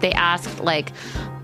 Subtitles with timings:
[0.00, 0.92] they asked, like,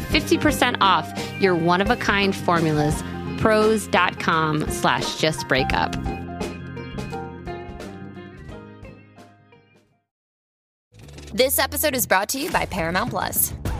[0.00, 3.02] 50% off your one of a kind formulas.
[3.38, 5.96] Prose.com slash just break up.
[11.34, 13.54] This episode is brought to you by Paramount Plus.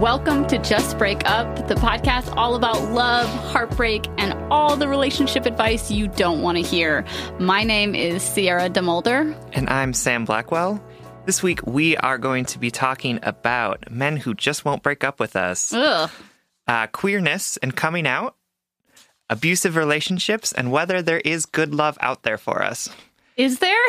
[0.00, 5.46] Welcome to Just Break Up, the podcast all about love, heartbreak, and all the relationship
[5.46, 7.04] advice you don't want to hear.
[7.38, 9.34] My name is Sierra DeMulder.
[9.52, 10.82] And I'm Sam Blackwell.
[11.26, 15.20] This week, we are going to be talking about men who just won't break up
[15.20, 16.10] with us, Ugh.
[16.66, 18.36] uh, queerness and coming out,
[19.30, 22.88] abusive relationships, and whether there is good love out there for us.
[23.36, 23.76] Is there?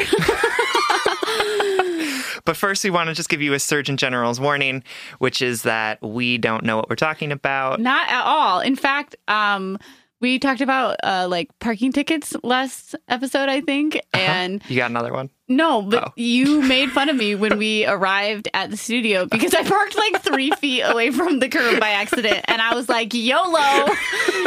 [2.45, 4.83] But first, we want to just give you a Surgeon General's warning,
[5.17, 7.79] which is that we don't know what we're talking about.
[7.79, 8.59] Not at all.
[8.59, 9.79] In fact, um,
[10.25, 13.99] we talked about uh, like parking tickets last episode, I think.
[14.11, 15.29] And You got another one?
[15.47, 16.11] no, but Oh.
[16.15, 20.23] you made fun of me when we arrived at the studio because I parked like
[20.23, 22.41] three feet away from the curb by accident.
[22.47, 23.85] And I was like, YOLO,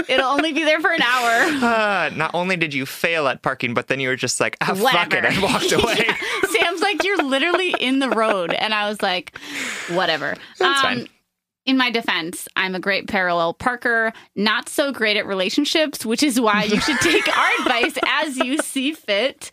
[0.08, 1.28] it'll only be there for an hour.
[1.78, 4.74] Uh, not only did you fail at parking, but then you were just like, ah,
[4.74, 5.96] fuck it, and walked away.
[6.04, 6.16] Yeah.
[6.50, 8.52] Sam's like, you're literally in the road.
[8.52, 9.38] And I was like,
[9.90, 10.34] whatever.
[10.58, 11.08] That's fine.
[11.68, 16.40] In my defense, I'm a great parallel parker, not so great at relationships, which is
[16.40, 19.50] why you should take our advice as you see fit.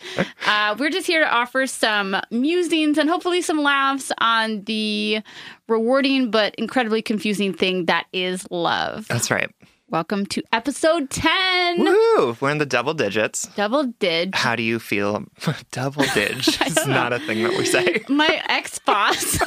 [0.47, 5.19] Uh, we're just here to offer some musings and hopefully some laughs on the
[5.67, 9.09] rewarding but incredibly confusing thing that is love.
[9.09, 9.49] That's right.
[9.89, 11.83] Welcome to episode 10.
[11.83, 12.37] Woo!
[12.39, 13.49] We're in the double digits.
[13.57, 14.35] Double dig.
[14.35, 15.25] How do you feel?
[15.71, 16.37] double dig.
[16.37, 18.05] It's not a thing that we say.
[18.07, 19.37] my ex boss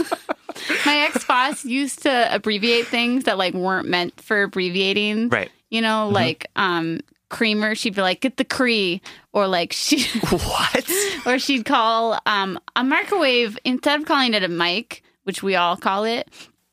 [0.86, 5.50] my ex boss used to abbreviate things that like weren't meant for abbreviating Right.
[5.70, 6.14] you know Mm-hmm.
[6.14, 7.00] like um
[7.30, 9.02] creamer she'd be like get the cree
[9.34, 10.90] or like she What?
[11.26, 15.76] or she'd call um a microwave instead of calling it a mic which we all
[15.76, 16.26] call it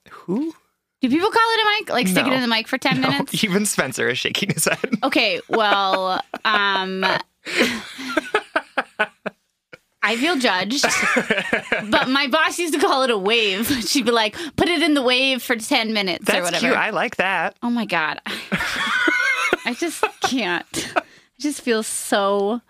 [0.09, 0.53] Who?
[1.01, 3.09] do people call it a mic like stick it in the mic for 10 No,
[3.09, 4.93] minutes even Spencer is shaking his head.
[5.03, 7.05] Okay, well, um
[10.07, 10.83] I feel judged.
[11.89, 13.67] but my boss used to call it a wave.
[13.87, 16.77] She'd be like, "Put it in the wave for 10 minutes or That's whatever." cute.
[16.77, 17.57] I like that.
[17.63, 18.21] oh my god.
[19.65, 20.93] I just can't.
[20.95, 21.01] I
[21.39, 22.61] just feel so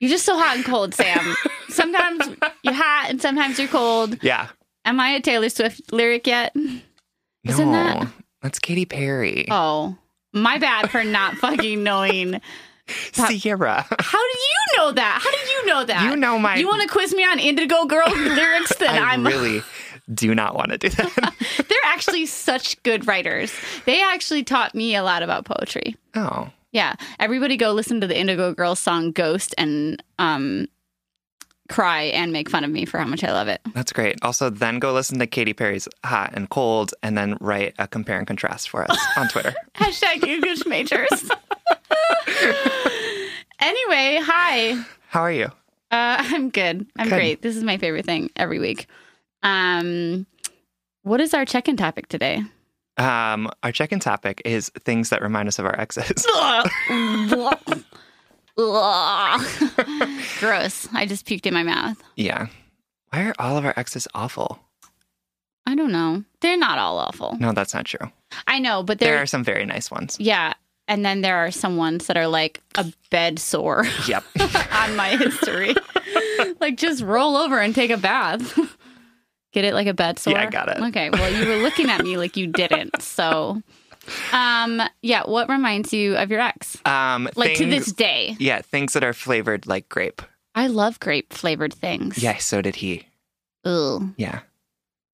[0.00, 1.36] You're just so hot and cold, Sam.
[1.68, 2.26] sometimes
[2.62, 4.22] you're hot and sometimes you're cold.
[4.22, 4.48] Yeah.
[4.84, 6.54] Am I a Taylor Swift lyric yet?
[6.56, 6.80] No,
[7.44, 8.08] Isn't that-
[8.42, 9.46] that's Katy Perry.
[9.50, 9.96] Oh,
[10.32, 12.40] my bad for not fucking knowing.
[13.12, 13.86] Sierra.
[13.98, 15.20] How do you know that?
[15.22, 16.04] How do you know that?
[16.10, 18.74] You know my- You want to quiz me on Indigo Girl lyrics?
[18.76, 19.26] Then I I'm.
[19.26, 19.62] really
[20.14, 21.34] do not want to do that.
[21.68, 23.52] They're actually such good writers.
[23.84, 25.96] They actually taught me a lot about poetry.
[26.14, 26.50] oh.
[26.70, 30.68] Yeah, everybody go listen to the Indigo Girls song "Ghost" and um,
[31.70, 33.62] cry and make fun of me for how much I love it.
[33.74, 34.16] That's great.
[34.22, 38.18] Also, then go listen to Katy Perry's Hot and Cold and then write a compare
[38.18, 39.54] and contrast for us on Twitter.
[39.76, 41.30] Hashtag English majors.
[43.60, 44.82] Anyway, hi.
[45.08, 45.46] How are you?
[45.90, 46.86] Uh, I'm good.
[46.98, 47.14] I'm Good.
[47.14, 47.42] great.
[47.42, 48.86] This is my favorite thing every week.
[49.42, 50.26] Um,
[51.02, 52.42] what is our check-in topic today?
[52.98, 56.26] Um, our check in topic is things that remind us of our exes.
[60.40, 60.88] Gross.
[60.92, 62.02] I just puked in my mouth.
[62.16, 62.46] yeah.
[63.10, 64.58] Why are all of our exes awful?
[65.64, 66.24] I don't know.
[66.40, 67.36] They're not all awful.
[67.40, 68.10] No, that's not true.
[68.46, 70.16] I know, but There they're are some very nice ones.
[70.20, 70.52] yeah.
[70.88, 74.24] And then there are some ones that are like a bed sore Yep.
[74.72, 75.74] on my history.
[76.60, 78.58] like just roll over and take a bath.
[79.52, 80.32] Get it like a bed sore?
[80.34, 80.78] Yeah, I got it.
[80.78, 81.10] Okay.
[81.10, 83.00] Well, you were looking at me like you didn't.
[83.02, 83.62] So,
[84.32, 85.22] um, yeah.
[85.24, 86.76] What reminds you of your ex?
[86.84, 88.36] Um, Like to this day.
[88.38, 90.20] Yeah, things that are flavored like grape.
[90.54, 92.22] I love grape flavored things.
[92.22, 93.06] Yeah, so did he.
[93.64, 94.08] Ugh.
[94.16, 94.40] Yeah.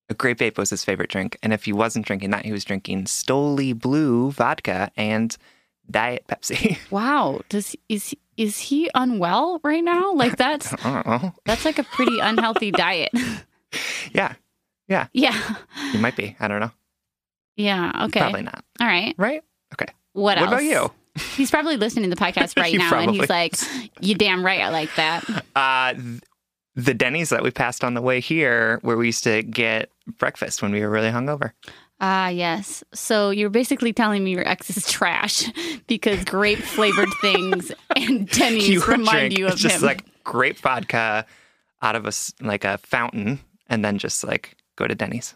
[0.09, 1.39] A grape ape was his favorite drink.
[1.43, 5.37] And if he wasn't drinking that, he was drinking Stoli Blue vodka and
[5.91, 6.79] Diet Pepsi.
[6.91, 7.41] Wow.
[7.49, 10.13] Does is is he unwell right now?
[10.13, 10.71] Like that's
[11.45, 13.11] that's like a pretty unhealthy diet.
[14.13, 14.35] Yeah,
[14.89, 15.09] yeah.
[15.13, 15.57] Yeah.
[15.93, 16.37] He might be.
[16.41, 16.71] I don't know.
[17.57, 18.05] Yeah.
[18.07, 18.21] Okay.
[18.21, 18.65] Probably not.
[18.81, 19.15] All right.
[19.19, 19.43] Right?
[19.75, 19.93] Okay.
[20.13, 20.49] What, What else?
[20.49, 20.91] about you?
[21.37, 23.55] He's probably listening to the podcast right now, and he's like,
[24.01, 26.21] "You damn right, I like that." Uh, th-
[26.75, 30.61] the Denny's that we passed on the way here, where we used to get breakfast
[30.61, 31.53] when we were really hungover.
[32.01, 32.83] Ah, yes.
[32.93, 35.45] So you're basically telling me your ex is trash
[35.87, 39.83] because grape flavored things and Denny's You remind drink you of just him.
[39.83, 41.25] like grape vodka
[41.83, 45.35] out of a like a fountain, and then just like go to Denny's.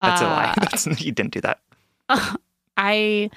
[0.00, 0.54] That's a lie.
[0.56, 1.60] Uh, That's, you didn't do that.
[2.76, 3.30] I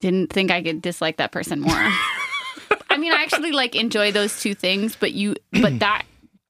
[0.00, 1.72] didn't think I could dislike that person more.
[1.74, 6.04] I mean, I actually like enjoy those two things, but you, but that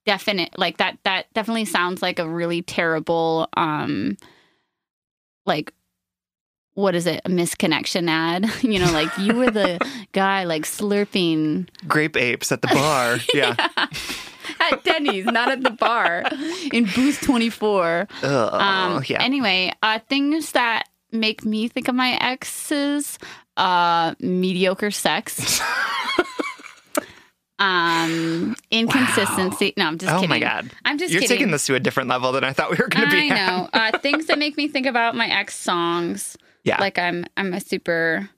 [0.07, 4.17] definite, like that, that definitely sounds like a really terrible, um,
[5.49, 5.73] like,
[6.75, 7.21] what is it?
[7.25, 8.47] A misconnection ad?
[8.63, 9.81] You know, like you were the
[10.13, 13.19] guy like slurping Grape apes at the bar.
[13.35, 13.57] Yeah.
[14.61, 16.25] at Denny's, not at the bar
[16.73, 18.09] in booth 24.
[18.23, 19.21] Ugh, Um, yeah.
[19.23, 23.19] Anyway, uh, things that make me think of my exes,
[23.57, 25.61] uh, mediocre sex.
[27.59, 29.75] Um, inconsistency.
[29.77, 30.29] No, I'm just oh kidding.
[30.31, 30.71] my god.
[30.85, 31.37] I'm just You're kidding.
[31.37, 33.31] taking this to a different level than I thought we were going to be.
[33.31, 33.69] I know.
[33.73, 36.37] Uh, things that make me think about my ex songs.
[36.65, 36.81] Yeah.
[36.81, 38.29] Like I'm I'm a super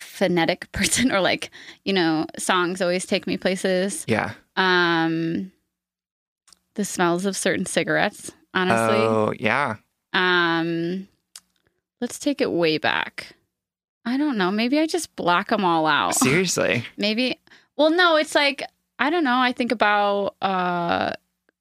[0.00, 1.50] phonetic person or like,
[1.84, 4.04] you know, songs always take me places.
[4.06, 4.32] yeah.
[4.56, 5.52] Um
[6.74, 8.98] the smells of certain cigarettes, honestly.
[8.98, 9.76] Oh, yeah.
[10.12, 11.08] Um
[12.00, 13.34] let's take it way back.
[14.04, 14.50] I don't know.
[14.52, 16.14] Maybe I just block them all out.
[16.16, 16.84] Seriously.
[16.96, 17.35] Maybe
[17.76, 18.62] well no, it's like
[18.98, 19.38] I don't know.
[19.38, 21.12] I think about uh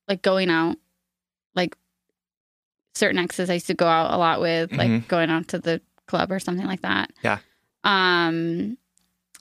[0.08, 0.78] like going out
[1.56, 1.76] like
[2.96, 5.08] certain exes I used to go out a lot with, like Mhm.
[5.08, 7.12] going out to the club or something like that.
[7.24, 7.40] Yeah.
[7.84, 8.78] Um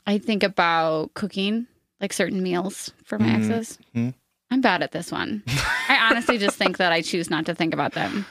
[0.06, 1.66] I think about cooking
[2.00, 3.34] like certain meals for my Mhm.
[3.36, 3.78] exes.
[3.94, 4.14] Mhm.
[4.50, 5.42] I'm bad at this one.
[5.88, 8.26] I honestly just think that I choose not to think about them.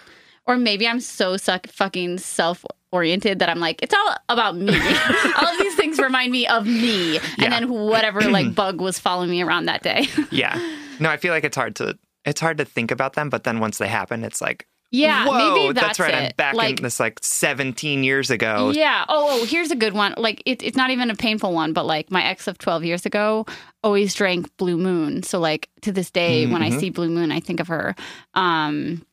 [0.45, 4.69] Or maybe I'm so suck fucking self oriented that I'm like, it's all about me.
[5.41, 7.17] all of these things remind me of me.
[7.39, 10.05] And then whatever like bug was following me around that day.
[10.31, 10.57] Yeah.
[10.99, 13.59] No, I feel like it's hard to it's hard to think about them, but then
[13.59, 16.13] once they happen, it's like, yeah, whoa, maybe that's, right.
[16.13, 16.15] it.
[16.29, 18.71] I'm back like, in this like 17 years ago.
[18.73, 19.05] Yeah.
[19.09, 20.13] Oh, oh, here's a good one.
[20.17, 23.05] Like it, it's not even a painful one, but like my ex of 12 years
[23.05, 23.45] ago
[23.83, 25.23] always drank Blue Moon.
[25.23, 26.79] So like to this day, when I Mhm.
[26.79, 27.95] see Blue Moon, I think of her.
[28.35, 29.03] Um,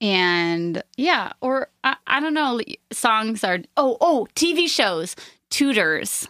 [0.00, 2.60] and yeah, or I, I don't know.
[2.92, 5.16] Songs are oh oh TV shows.
[5.50, 6.28] Tudors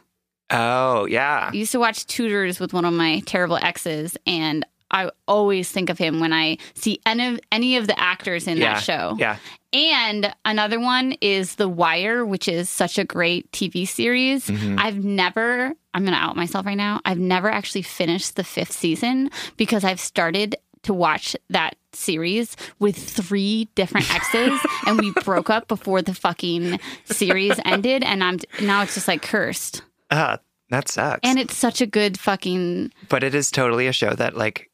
[0.50, 1.48] Oh, yeah.
[1.52, 5.88] I used to watch Tudors with one of my terrible exes, and I always think
[5.88, 8.74] of him when I see any of, any of the actors in Yeah.
[8.74, 9.16] that show.
[9.18, 9.38] Yeah.
[9.72, 14.46] And another one is The Wire, which is such a great TV series.
[14.46, 14.78] Mhm.
[14.78, 17.00] I've never, I'm going to out myself right now.
[17.06, 20.54] I've never actually finished the fifth season because I've started
[20.84, 26.80] to watch that series with three different exes and we broke up before the fucking
[27.04, 28.02] series ended.
[28.02, 29.82] And I'm now it's just like cursed.
[30.10, 30.38] Uh,
[30.70, 31.20] That sucks.
[31.22, 34.70] And it's such a good fucking but it is totally a show that like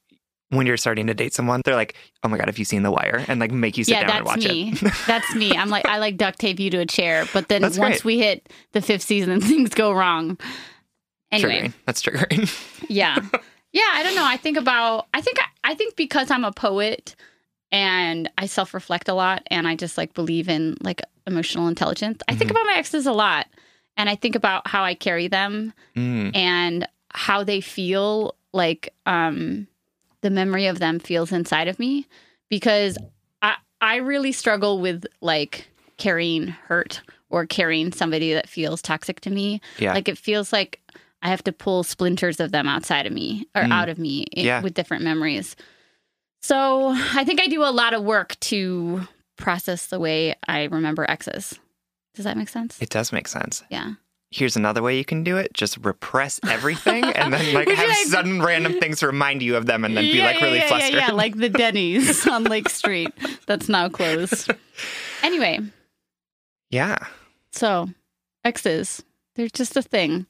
[0.50, 2.90] when you're starting to date someone, they're like, "Oh my god, have you seen The
[2.90, 4.73] Wire?" and like make you sit yeah, down and watch me.
[4.73, 4.93] it.
[5.07, 5.52] that's me.
[5.57, 8.05] I'm like I like duct tape you to a chair, but then That's once great.
[8.05, 10.38] we hit the fifth season, things go wrong.
[11.31, 11.73] Anyway, triggering.
[11.87, 12.85] That's triggering.
[12.88, 13.17] yeah,
[13.73, 13.83] yeah.
[13.93, 14.25] I don't know.
[14.26, 15.07] I think about.
[15.14, 15.38] I think.
[15.38, 17.14] I think because I'm a poet
[17.73, 22.21] and I self reflect a lot, and I just like believe in like emotional intelligence.
[22.29, 22.55] I think Mhm.
[22.57, 23.47] about my exes a lot,
[23.97, 29.67] and I think about how I carry them Mm, and how they feel like um
[30.23, 32.07] the memory of them feels inside of me
[32.49, 32.99] because
[33.43, 37.00] I I really struggle with like carrying hurt
[37.31, 39.61] or carrying somebody that feels toxic to me.
[39.79, 39.95] yeah.
[39.95, 40.81] Like it feels like
[41.23, 43.73] I have to pull splinters of them outside of me or Mm.
[43.73, 44.62] out of me Yeah.
[44.62, 45.55] with different memories.
[46.43, 51.09] So I think I do a lot of work to process the way I remember
[51.11, 51.59] exes.
[52.15, 52.81] Does that make sense?
[52.81, 53.62] it does make sense.
[53.71, 53.93] yeah.
[54.33, 58.07] Here's another way you can do it: just repress everything, and then like have like-
[58.07, 60.69] sudden random things remind you of them, and then be Yeah, like yeah, really yeah,
[60.69, 60.95] flustered.
[60.95, 63.11] Yeah, yeah, like the Denny's on Lake Street
[63.47, 64.53] that's now closed.
[65.25, 65.59] Anyway,
[66.71, 66.97] yeah,
[67.50, 67.89] so
[68.45, 69.03] exes,
[69.35, 70.27] they're just a thing.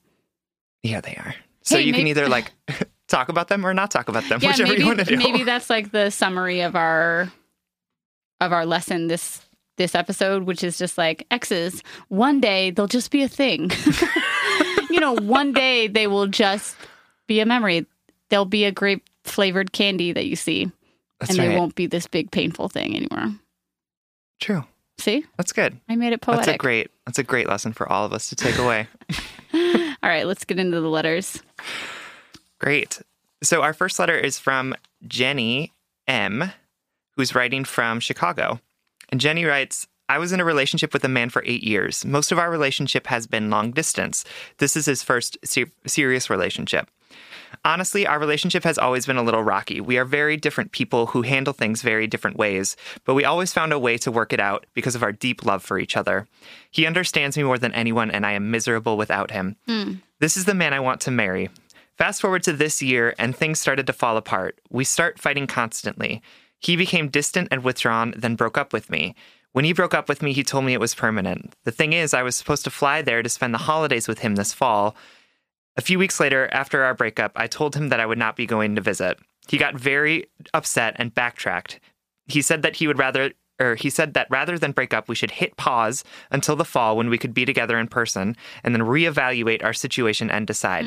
[0.83, 1.35] Yeah, they are.
[1.63, 2.53] So Hey, you can either like
[3.09, 5.17] talk about them or not talk about them, Yeah, whichever maybe you want to do.
[5.17, 7.31] maybe that's like the summary of our
[8.41, 9.43] of our lesson this
[9.77, 11.83] this episode, which is just like exes.
[12.09, 13.71] One day they'll just be a thing.
[14.91, 16.77] you know, one day they will just
[17.27, 17.87] be a memory.
[18.29, 20.71] They'll be a grape flavored candy that you see,
[21.19, 21.49] That's and right.
[21.49, 23.35] they won't be this big painful thing anymore.
[24.41, 24.65] True.
[24.99, 25.79] See, That's good.
[25.89, 26.45] I made it poetic.
[26.45, 26.91] That's a great.
[27.07, 28.87] That's a great lesson for all of us to take away.
[30.03, 31.43] All right, let's get into the letters.
[32.59, 33.01] Great.
[33.43, 34.75] So our first letter is from
[35.07, 35.73] Jenny
[36.07, 36.53] M,
[37.17, 38.61] who's writing from Chicago.
[39.11, 42.05] And Jenny writes, I was in a relationship with a man for eight years.
[42.05, 44.25] Most of our relationship has been long distance.
[44.59, 46.91] This is his first ser- serious relationship.
[47.65, 49.81] Honestly, our relationship has always been a little rocky.
[49.81, 53.73] We are very different people who handle things very different ways, but we always found
[53.73, 56.27] a way to work it out because of our deep love for each other.
[56.71, 59.57] He understands me more than anyone, and I am miserable without him.
[59.67, 59.95] Hmm.
[60.21, 61.51] This is the man I want to marry.
[61.99, 64.59] Fast forward to this year, and things started to fall apart.
[64.71, 66.23] We start fighting constantly.
[66.59, 69.15] He became distant and withdrawn, then broke up with me.
[69.53, 71.55] When he broke up with me, he told me it was permanent.
[71.65, 74.37] The thing is, I was supposed to fly there to spend the holidays with him
[74.37, 74.95] this fall.
[75.77, 78.47] A few weeks later, after our breakup, I told him that I would not be
[78.47, 79.19] going to visit.
[79.49, 81.81] He got very upset and backtracked.
[82.27, 85.15] He said that he would rather or he said that rather than break up, we
[85.15, 88.35] should hit pause until the fall when we could be together in person
[88.65, 90.87] and then reevaluate our situation and decide.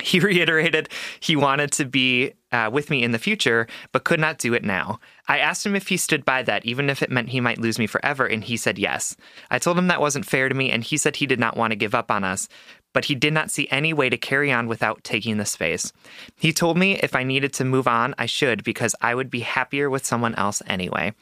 [0.00, 0.88] He reiterated
[1.20, 4.62] he wanted to be uh, with me in the future, but could not do it
[4.62, 5.00] now.
[5.26, 7.78] I asked him if he stood by that, even if it meant he might lose
[7.78, 9.16] me forever, and he said yes.
[9.50, 11.70] I told him that wasn't fair to me, and he said he did not want
[11.70, 12.48] to give up on us,
[12.92, 15.92] but he did not see any way to carry on without taking the space.
[16.36, 19.40] He told me if I needed to move on, I should, because I would be
[19.40, 21.14] happier with someone else anyway.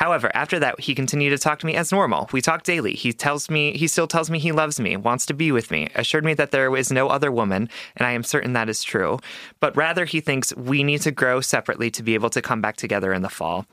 [0.00, 2.30] However, after that, he continued to talk to me as normal.
[2.32, 2.94] We talk daily.
[2.94, 5.90] He tells me he still tells me he loves me, wants to be with me,
[5.94, 9.18] assured me that there is no other woman, and I am certain that is true.
[9.60, 12.76] But rather, he thinks we need to grow separately to be able to come back
[12.76, 13.66] together in the fall.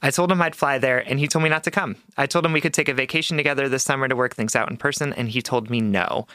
[0.00, 1.96] I told him I'd fly there, and he told me not to come.
[2.16, 4.70] I told him we could take a vacation together this summer to work things out
[4.70, 6.26] in person, and he told me no.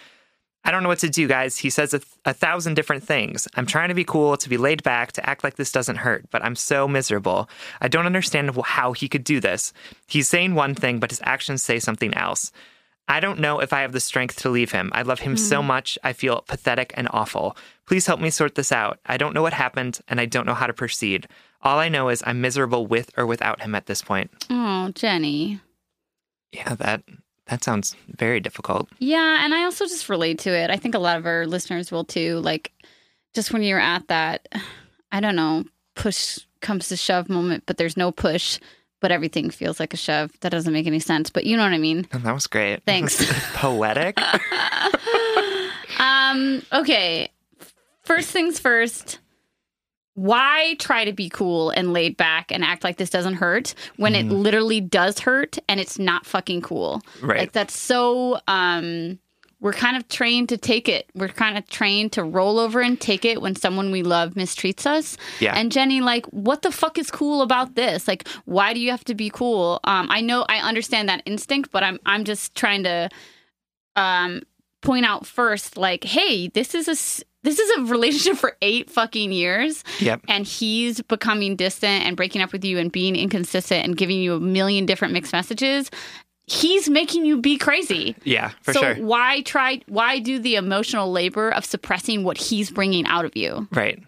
[0.64, 1.58] I don't know what to do, guys.
[1.58, 3.48] He says a, a thousand different things.
[3.56, 6.26] I'm trying to be cool, to be laid back, to act like this doesn't hurt,
[6.32, 7.50] but I'm so miserable.
[7.82, 9.74] I don't understand how he could do this.
[10.08, 12.52] He's saying one thing, but his actions say something else.
[13.08, 14.92] I don't know if I have the strength to leave him.
[14.94, 15.68] I love him so mm-hmm.
[15.68, 17.58] much, I feel pathetic and awful.
[17.88, 19.00] Please help me sort this out.
[19.06, 21.28] I don't know what happened, and I don't know how to proceed.
[21.64, 24.30] All I know is I'm miserable with or without him at this point.
[24.50, 25.60] Oh, Jenny.
[26.52, 27.02] Yeah, that
[27.50, 28.90] that sounds very difficult.
[29.00, 30.70] Yeah, and I also just relate to it.
[30.70, 32.40] I think a lot of our listeners will too.
[32.40, 32.72] Like,
[33.34, 34.48] just when you're at that,
[35.12, 35.66] I don't know,
[35.96, 38.60] push comes to shove moment, but there's no push,
[39.00, 40.32] but everything feels like a shove.
[40.42, 42.08] That doesn't make any sense, but you know what I mean.
[42.12, 42.84] That was great.
[42.86, 43.26] Thanks.
[43.54, 44.18] Poetic.
[46.00, 47.30] Um, okay.
[48.04, 49.20] First things first.
[50.20, 54.16] Why try to be cool and laid back and act like this doesn't hurt when
[54.16, 57.02] it literally does hurt and it's not fucking cool?
[57.22, 57.40] Right.
[57.40, 59.20] Like that's so um
[59.62, 61.10] we're kind of trained to take it.
[61.16, 64.86] We're kind of trained to roll over and take it when someone we love mistreats
[64.86, 65.18] us.
[65.40, 65.54] Yeah.
[65.54, 68.08] And Jenny, like, what the fuck is cool about this?
[68.08, 69.80] Like, why do you have to be cool?
[69.84, 73.10] Um, I know I understand that instinct, but I'm I'm just trying to
[73.96, 74.42] um
[74.82, 76.96] point out first, like, hey, this is a
[77.50, 80.22] this is a relationship for eight fucking years, Yep.
[80.28, 84.36] and he's becoming distant and breaking up with you and being inconsistent and giving you
[84.36, 85.90] a million different mixed messages.
[86.52, 88.16] he's making you be crazy.
[88.24, 88.96] Yeah, for so sure.
[88.96, 89.82] why try?
[89.88, 93.68] Why do the emotional labor of suppressing what he's bringing out of you?
[93.72, 94.02] Right.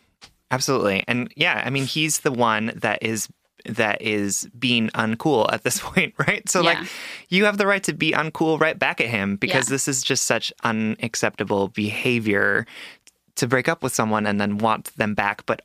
[0.49, 1.03] Absolutely.
[1.07, 3.29] And yeah, I mean, he's the one that is
[3.67, 6.49] that is being uncool at this point, right?
[6.49, 6.79] So Yeah.
[6.79, 6.87] like
[7.29, 9.75] you have the right to be uncool right back at him because Yeah.
[9.75, 12.65] this is just such unacceptable behavior
[13.35, 15.61] to break up with someone and then want them back but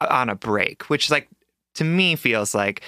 [0.00, 1.28] on a break, which like
[1.74, 2.82] to me feels like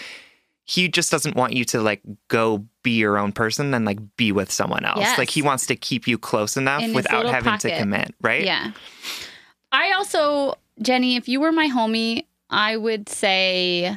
[0.66, 4.32] he just doesn't want you to like go be your own person and like be
[4.32, 4.98] with someone else.
[5.00, 5.18] Yes.
[5.18, 8.44] Like he wants to keep you close enough without having to commit, right?
[8.44, 8.72] Yeah.
[9.72, 13.96] I also, Jenny, if you were my homie, I would say,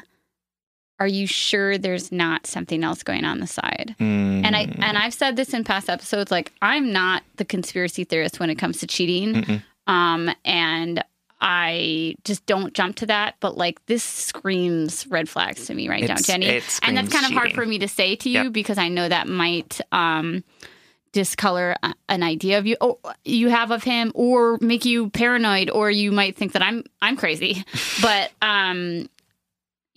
[1.00, 3.96] are you sure there's not something else going on the side?
[4.00, 4.80] And I Mm.
[4.82, 8.56] and I've said this in past episodes, like I'm not the conspiracy theorist when it
[8.56, 9.34] comes to cheating.
[9.36, 9.63] Mm-mm.
[9.88, 11.03] Um, and
[11.39, 13.36] I just don't jump to that.
[13.39, 16.62] But like this screams red flags to me right now, Jenny.
[16.82, 18.53] And that's kind of hard for me to say to you Yep.
[18.53, 20.44] because I know that might um
[21.13, 21.75] discolor
[22.10, 26.12] an idea of you oh, you have of him or make you paranoid or you
[26.12, 27.63] might think that I'm I'm crazy.
[28.01, 29.10] but um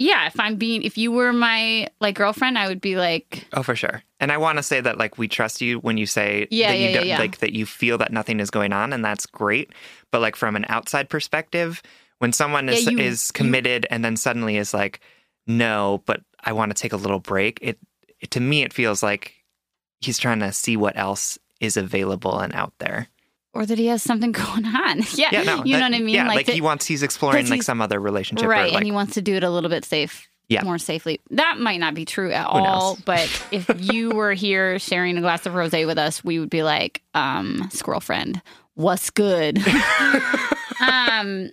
[0.01, 3.63] yeah, if I'm being if you were my like girlfriend, I would be like Oh,
[3.63, 4.03] for sure.
[4.19, 6.79] And I want to say that like we trust you when you say Yeah, that
[6.79, 9.27] you yeah, don't yeah, like that you feel that nothing is going on and that's
[9.27, 9.73] great.
[10.11, 11.83] But like from an outside perspective,
[12.19, 15.01] when someone is you- is committed and then suddenly is like,
[15.47, 17.79] no, but I want to take a little break, it,
[18.21, 19.35] it to me it feels like
[20.01, 23.09] he's trying to see what else is available and out there.
[23.53, 24.99] Or that he has something going on.
[25.15, 25.29] yeah.
[25.33, 25.65] Yeah, no.
[25.65, 26.09] you know what I mean?
[26.11, 28.77] Yeah, like, that- he wants he's exploring that like he's- some other relationship right, like
[28.79, 30.27] and he wants to do it a little bit safe.
[30.49, 30.65] Yeah.
[30.65, 31.21] More safely.
[31.31, 33.21] That might not be true at all, but
[33.53, 37.03] if you were here sharing a glass of rosé with us, we would be like,
[37.15, 38.43] um, squirrel friend,
[38.75, 39.63] what's good?
[40.81, 41.51] um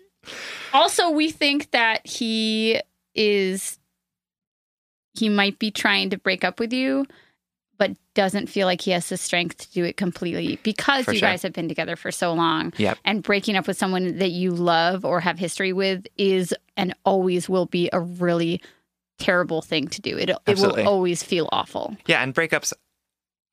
[0.73, 2.81] also we think that he
[3.13, 3.77] is
[5.13, 7.05] he might be trying to break up with you
[7.77, 11.19] but doesn't feel like he has the strength to do it completely because For you
[11.19, 11.29] sure.
[11.29, 12.97] guys have been together for so long Yep.
[13.05, 17.47] and breaking up with someone that you love or have history with is and always
[17.47, 18.61] will be a really
[19.19, 22.73] terrible thing to do it, it will always feel awful Yeah, and breakups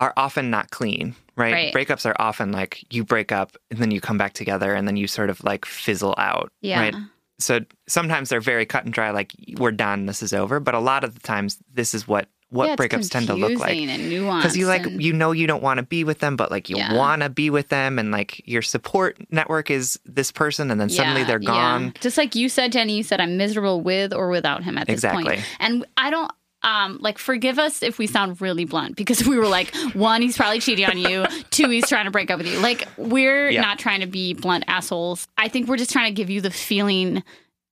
[0.01, 1.53] are often not clean, right?
[1.53, 1.75] Right.
[1.75, 4.97] Breakups are often like you break up and then you come back together and then
[4.97, 6.95] you sort of like fizzle out, yeah right?
[7.41, 10.61] So sometimes they're very cut and dry, like we're done, this is over.
[10.61, 13.59] But a lot of the times, this is what what Yeah, breakups tend to look
[13.59, 13.71] like.
[13.77, 16.21] confusing and nuanced Because you like and- you know you don't want to be with
[16.21, 16.95] them, but like you Yeah.
[16.95, 20.89] want to be with them, and like your support network is this person, and then
[20.89, 21.95] suddenly Yeah, they're gone.
[22.01, 24.95] Just like you said, Jenny, you said I'm miserable with or without him at this
[24.95, 25.25] Exactly.
[25.25, 25.41] point.
[25.61, 26.31] And I don't
[26.63, 30.37] um like forgive us if we sound really blunt because we were like, one, he's
[30.37, 32.59] probably cheating on you, two, he's trying to break up with you.
[32.59, 35.29] Like we're not trying to be blunt assholes.
[35.37, 37.23] I think we're just trying to give you the feeling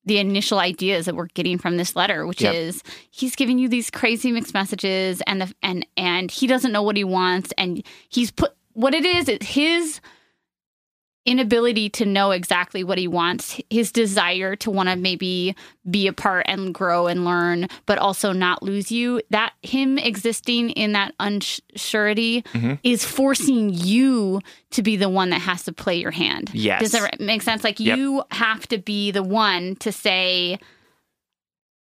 [0.05, 2.55] the initial ideas that we're getting from this letter, which Yep.
[2.55, 6.83] is he's giving you these crazy mixed messages and the and and he doesn't know
[6.83, 10.01] what he wants and he's put what it is, it's his
[11.25, 15.55] inability to know exactly what he wants, his desire to want to maybe
[15.89, 19.21] be apart and grow and learn, but also not lose you.
[19.31, 22.79] That him existing in that unsurety Mhm.
[22.83, 26.51] is forcing you to be the one that has to play your hand.
[26.53, 26.81] Yes.
[26.81, 27.63] Does that make sense?
[27.65, 27.99] Like Yep.
[27.99, 30.59] you have to be the one to say,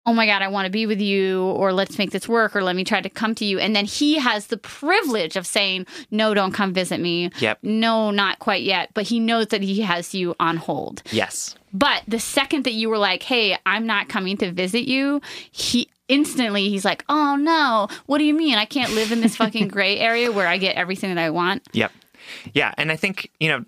[0.06, 2.62] Oh my God, I want to be with you, or let's make this work, or
[2.62, 3.58] let me try to come to you.
[3.58, 7.30] And then he has the privilege of saying, No, don't come visit me.
[7.40, 7.58] Yep.
[7.62, 8.90] No, not quite yet.
[8.94, 11.02] But he knows that he has you on hold.
[11.10, 11.56] Yes.
[11.72, 15.88] But the second that you were like, Hey, I'm not coming to visit you, he
[16.08, 18.54] instantly he's like, Oh no, what do you mean?
[18.58, 21.66] I can't live in this fucking gray area where I get everything that I want.
[21.72, 21.90] Yep.
[22.54, 23.64] Yeah, and I think you know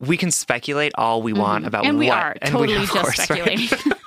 [0.00, 1.90] we can speculate all we want about Mm-hmm.
[1.90, 3.72] and we what, are and totally of just course, right?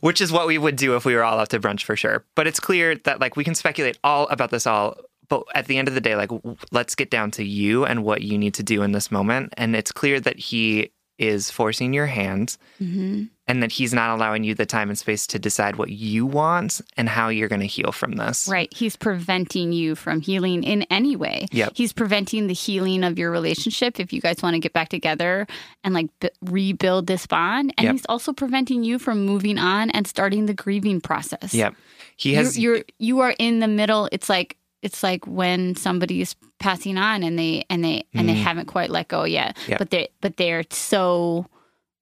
[0.00, 2.24] which is what we would do if we were all out to brunch for sure.
[2.34, 4.96] But it's clear that like we can speculate all about this all,
[5.28, 6.30] but at the end of the day, like
[6.72, 9.52] let's get down to you and what you need to do in this moment.
[9.56, 14.44] And it's clear that he is forcing your hand hmm and that he's not allowing
[14.44, 17.66] you the time and space to decide what you want and how you're going to
[17.66, 18.46] heal from this.
[18.46, 18.70] Right.
[18.74, 21.46] He's preventing you from healing in any way.
[21.52, 21.72] Yep.
[21.74, 25.46] He's preventing the healing of your relationship if you guys want to get back together
[25.82, 27.72] and like b- rebuild this bond.
[27.78, 27.92] And Yep.
[27.94, 31.54] he's also preventing you from moving on and starting the grieving process.
[31.54, 31.74] Yep.
[32.18, 34.10] He You're, has you're you are in the middle.
[34.12, 38.34] It's like it's like when somebody is passing on and they and they and they
[38.34, 38.42] Mm.
[38.42, 39.56] haven't quite let go yet.
[39.68, 39.78] Yep.
[39.78, 41.46] But they but they're so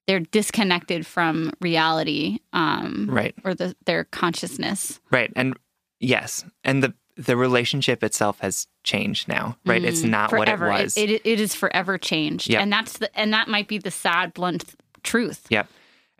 [0.07, 3.33] they're disconnected from reality um right.
[3.43, 4.99] or the their consciousness.
[5.11, 5.31] Right.
[5.35, 5.57] And
[5.99, 9.83] yes, and the the relationship itself has changed now, right?
[9.83, 10.67] it's Mm, not forever.
[10.69, 10.97] what it was.
[10.97, 12.61] It, it, it is forever changed, Yep.
[12.61, 15.47] and that's the and that might be the sad, blunt truth.
[15.49, 15.67] Yep.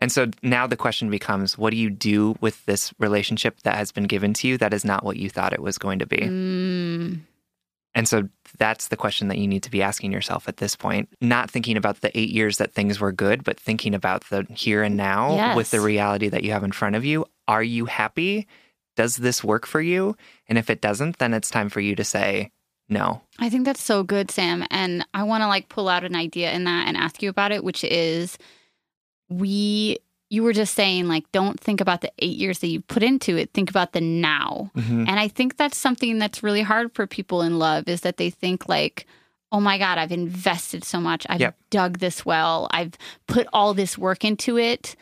[0.00, 3.90] And so now the question becomes what do you do with this relationship that has
[3.92, 6.18] been given to you that is not what you thought it was going to be?
[6.18, 7.20] Mm,
[7.94, 11.08] And so that's the question that you need to be asking yourself at this point.
[11.20, 14.82] Not thinking about the eight years that things were good, but thinking about the here
[14.84, 15.56] and now Yes.
[15.56, 17.26] with the reality that you have in front of you.
[17.48, 18.46] Are you happy?
[18.96, 20.16] Does this work for you?
[20.48, 22.50] And if it doesn't, then it's time for you to say
[22.88, 23.22] no.
[23.38, 24.64] I think that's so good, Sam.
[24.70, 27.52] And I want to like pull out an idea in that and ask you about
[27.52, 28.38] it, which is
[29.28, 29.98] we,
[30.30, 33.36] you were just saying, like, don't think about the eight years that you put into
[33.36, 34.70] it, think about the now.
[34.76, 35.08] Mhm.
[35.08, 38.30] And I think that's something that's really hard for people in love is that they
[38.30, 39.06] think, like,
[39.50, 41.26] oh my God, I've invested so much.
[41.28, 41.56] I've Yep.
[41.70, 42.68] dug this well.
[42.70, 42.92] I've
[43.26, 44.94] put all this work into it.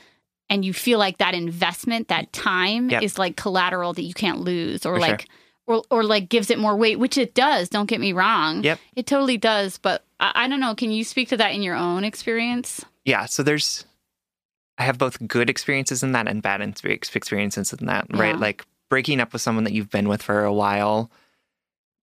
[0.49, 3.03] And you feel like that investment, that time Yep.
[3.03, 5.11] is like collateral that you can't lose or For sure.
[5.11, 5.29] like,
[5.67, 7.69] or, or like gives it more weight, which it does.
[7.69, 8.63] Don't get me wrong.
[8.63, 8.79] Yep.
[8.95, 9.79] It totally does.
[9.79, 10.77] But I, I don't know.
[10.77, 12.85] Can you speak to that in your own experience?
[13.05, 13.25] Yeah.
[13.27, 13.85] So there's,
[14.79, 18.35] I have both good experiences in that and bad experiences in that, right?
[18.35, 18.41] Yeah.
[18.41, 21.11] Like breaking up with someone that you've been with for a while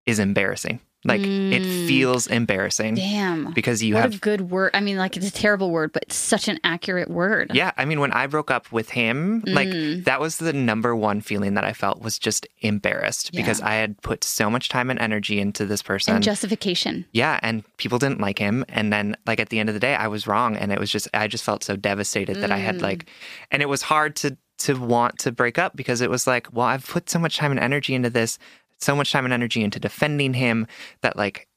[0.06, 0.80] is embarrassing.
[1.06, 1.26] Like it
[1.64, 1.88] Mm.
[1.88, 3.52] feels embarrassing Damn.
[3.54, 4.72] because you what have a good word.
[4.74, 7.52] I mean, like it's a terrible word, but it's such an accurate word.
[7.54, 10.06] Yeah, I mean, when I broke up with him, like Mm.
[10.06, 13.42] that was the number one feeling that I felt was just embarrassed Yeah.
[13.42, 16.16] because I had put so much time and energy into this person.
[16.16, 17.06] And justification.
[17.12, 18.64] yeah, and people didn't like him.
[18.70, 20.90] And then, like at the end of the day, I was wrong, and it was
[20.90, 22.82] just I just felt so devastated that I had Mm.
[22.82, 23.06] like,
[23.52, 26.68] and it was hard to to want to break up because it was like, well,
[26.68, 28.38] I've put so much time and energy into this,
[28.84, 30.68] so much time and energy into defending him
[31.02, 31.48] that like,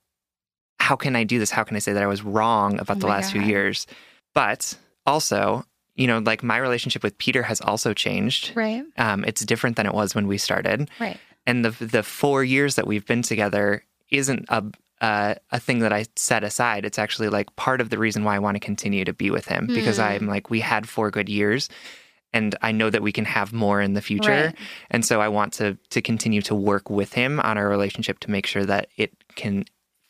[0.78, 1.50] how can I do this?
[1.50, 3.86] How can I say that I was wrong about Oh the last few years?
[4.34, 8.52] But also, you know, like my relationship with Peter has also changed.
[8.54, 8.84] Right.
[8.98, 11.18] Um, it's different than it was when we started, Right.
[11.46, 14.64] and the the four years that we've been together isn't a
[15.00, 16.84] uh, a thing that I set aside.
[16.84, 19.46] It's actually like part of the reason why I want to continue to be with
[19.46, 20.02] him because Hmm.
[20.02, 21.68] I'm like we had four good years,
[22.32, 24.54] and I know that we can have more in the future, Right.
[24.90, 28.30] and so I want to to continue to work with him on our relationship to
[28.30, 29.64] make sure that it can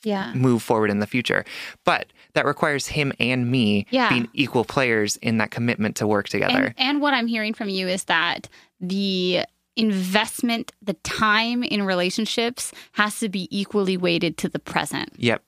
[0.05, 0.33] Yeah.
[0.35, 1.44] move forward in the future.
[1.85, 4.09] But that requires him and me Yeah.
[4.09, 6.66] being equal players in that commitment to work together.
[6.66, 8.48] And, and what I'm hearing from you is that
[8.81, 9.40] the
[9.74, 15.11] investment, the time in relationships has to be equally weighted to the present.
[15.16, 15.42] yep.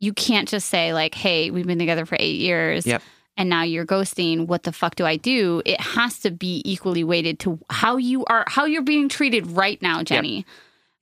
[0.00, 2.86] You can't just say, like, hey, we've been together for eight years.
[2.86, 3.02] Yep.
[3.36, 4.46] And now you're ghosting.
[4.46, 5.60] What the fuck do I do?
[5.64, 9.80] It has to be equally weighted to how you are, how you're being treated right
[9.82, 10.46] now, Jenny.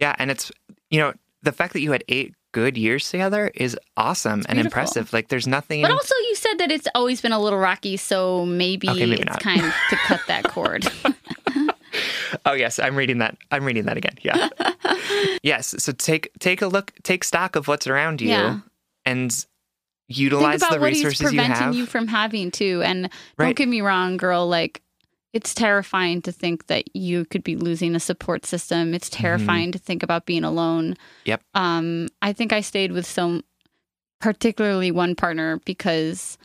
[0.00, 0.50] Yeah, and it's
[0.90, 5.12] you know the fact that you had eight good years together is awesome and impressive.
[5.12, 5.82] Like there's nothing.
[5.82, 9.22] But also, you said that it's always been a little rocky, so maybe, Okay, maybe
[9.22, 9.58] it's not.
[9.64, 10.86] of to cut that cord.
[12.46, 13.36] oh yes, I'm reading that.
[13.50, 14.16] I'm reading that again.
[14.22, 14.48] Yeah.
[15.42, 15.74] yes.
[15.78, 16.92] So take take a look.
[17.02, 18.60] Take stock of what's around you Yeah.
[19.04, 19.44] and
[20.12, 21.74] Think about the what he's resources you preventing have.
[21.74, 22.82] you from having too.
[22.84, 24.46] And don't get me wrong, girl.
[24.48, 24.82] Like,
[25.32, 28.92] it's terrifying to think that you could be losing a support system.
[28.92, 30.92] It's terrifying to think about being alone.
[30.92, 31.02] Mm-hmm.
[31.24, 31.42] Yep.
[31.54, 33.42] Um, I think I stayed with some,
[34.20, 36.36] particularly one partner, because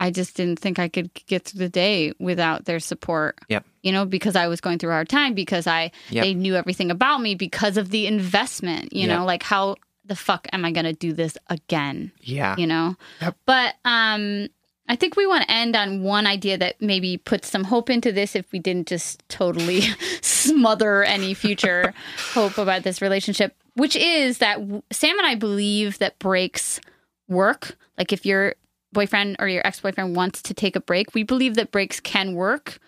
[0.00, 3.38] I just didn't think I could get through the day without their support.
[3.48, 3.64] Yep.
[3.82, 6.24] You know, because I was going through a hard time, because I Yep.
[6.24, 8.92] they knew everything about me because of the investment.
[8.92, 9.18] You Yep.
[9.18, 9.76] know, like how
[10.10, 12.12] the fuck am I going to do this again?
[12.20, 12.54] yeah.
[12.58, 13.36] you know Yep.
[13.46, 14.48] but um
[14.88, 18.10] i think we want to end on one idea that maybe puts some hope into
[18.12, 19.80] this if we didn't just totally
[20.20, 21.94] smother any future
[22.34, 24.58] hope about this relationship which is that
[24.90, 26.80] sam and i believe that breaks
[27.28, 28.54] work like if your
[28.92, 32.78] boyfriend or your ex-boyfriend wants to take a break we believe that breaks can work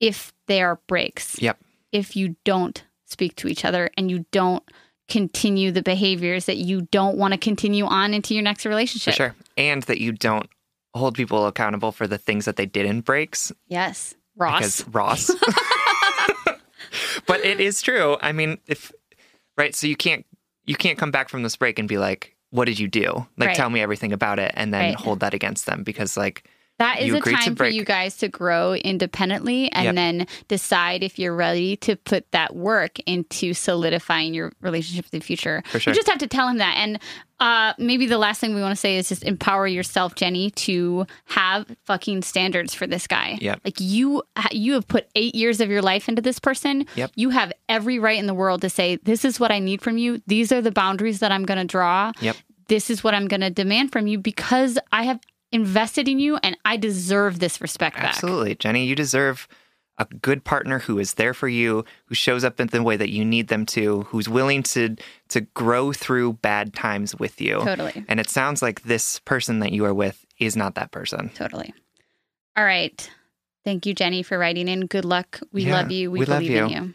[0.00, 1.58] if they are breaks Yep.
[1.92, 4.62] if you don't speak to each other and you don't
[5.08, 9.14] continue the behaviors that you don't want to continue on into your next For relationship.
[9.14, 9.34] sure.
[9.56, 10.48] And that you don't
[10.94, 14.14] hold people accountable for the things that they did in breaks Yes.
[14.36, 14.58] Ross.
[14.82, 15.30] because Ross.
[17.26, 18.16] but it is true.
[18.20, 18.92] I mean, if
[19.56, 20.24] right, so you can't
[20.66, 23.48] you can't come back from this break and be like, "What did you do?" Like,
[23.48, 23.56] Right.
[23.56, 24.94] tell me everything about it, and then Right.
[24.96, 28.28] hold that against them because, like, that is you a time for you guys to
[28.28, 29.94] grow independently and Yep.
[29.94, 35.24] then decide if you're ready to put that work into solidifying your relationship in the
[35.24, 35.62] future.
[35.70, 35.92] Sure.
[35.92, 36.74] You just have to tell him that.
[36.76, 36.98] And
[37.40, 41.06] uh, maybe the last thing we want to say is just empower yourself, Jenny, to
[41.26, 43.38] have fucking standards for this guy.
[43.40, 43.60] Yep.
[43.64, 46.86] Like you, you have put eight years of your life into this person.
[46.96, 47.12] Yep.
[47.14, 49.98] You have every right in the world to say, "This is what I need from
[49.98, 50.22] you.
[50.26, 52.12] These are the boundaries that I'm going to draw.
[52.20, 52.36] Yep.
[52.68, 55.20] This is what I'm going to demand from you because I have
[55.54, 59.48] invested in you and I deserve this respect back." absolutely, Jenny, you deserve
[59.96, 63.10] a good partner who is there for you, who shows up in the way that
[63.10, 64.96] you need them to, who's willing to
[65.28, 67.60] to grow through bad times with you.
[67.60, 68.04] Totally.
[68.08, 71.30] And it sounds like this person that you are with is not that person.
[71.34, 71.72] Totally.
[72.56, 73.08] All right.
[73.64, 74.86] Thank you, Jenny, for writing in.
[74.86, 75.40] Good luck.
[75.52, 76.10] We Yeah, love you.
[76.10, 76.94] We, we love believe in you.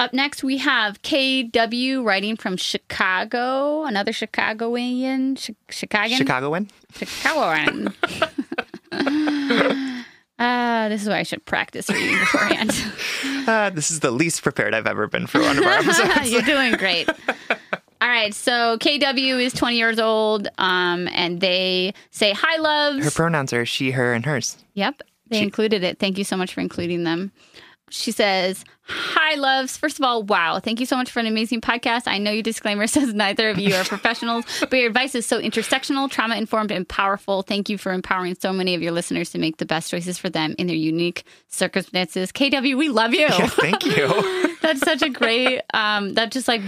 [0.00, 6.70] Up next, we have KW writing from Chicago, another Chicagoan, Chi- Chicagoan, Chicagoan?
[6.94, 7.92] Chicagoan.
[10.38, 12.72] uh, this is why I should practice reading beforehand.
[13.46, 16.30] Uh, this is the least prepared I've ever been for one of our episodes.
[16.30, 17.08] You're doing great.
[17.08, 23.04] All right, so KW is 20 years old, um, and they say hi, loves.
[23.04, 24.56] Her pronouns are she, her, and hers.
[24.74, 25.98] Yep, they She- included it.
[25.98, 27.32] Thank you so much for including them.
[27.90, 29.76] She says, Hi, loves.
[29.76, 30.58] First of all, wow.
[30.58, 32.02] Thank you so much for an amazing podcast.
[32.06, 35.40] I know your disclaimer says neither of you are professionals, but your advice is so
[35.40, 37.42] intersectional, trauma informed, and powerful.
[37.42, 40.28] Thank you for empowering so many of your listeners to make the best choices for
[40.28, 42.32] them in their unique circumstances.
[42.32, 43.20] KW, we love you.
[43.20, 44.56] Yeah, thank you.
[44.62, 46.62] That's such a great, um, that just like,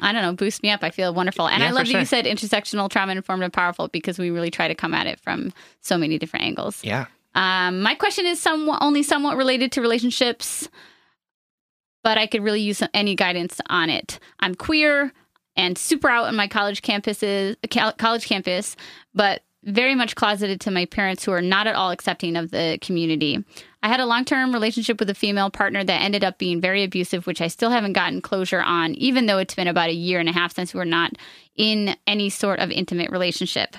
[0.00, 0.82] I don't know, boosts me up.
[0.82, 1.48] I feel wonderful.
[1.48, 2.00] And Yeah, I love that sure.
[2.00, 5.20] you said intersectional, trauma informed, and powerful because we really try to come at it
[5.20, 6.82] from so many different angles.
[6.82, 7.06] yeah.
[7.34, 10.68] Um, my question is somewhat only somewhat related to relationships,
[12.02, 14.18] but I could really use any guidance on it.
[14.40, 15.12] I'm queer
[15.56, 17.56] and super out on my college campuses,
[17.98, 18.76] college campus,
[19.14, 22.78] but very much closeted to my parents who are not at all accepting of the
[22.80, 23.44] community.
[23.82, 27.26] I had a long-term relationship with a female partner that ended up being very abusive,
[27.26, 30.28] which I still haven't gotten closure on, even though it's been about a year and
[30.28, 31.12] a half since we were not
[31.56, 33.76] in any sort of intimate relationship.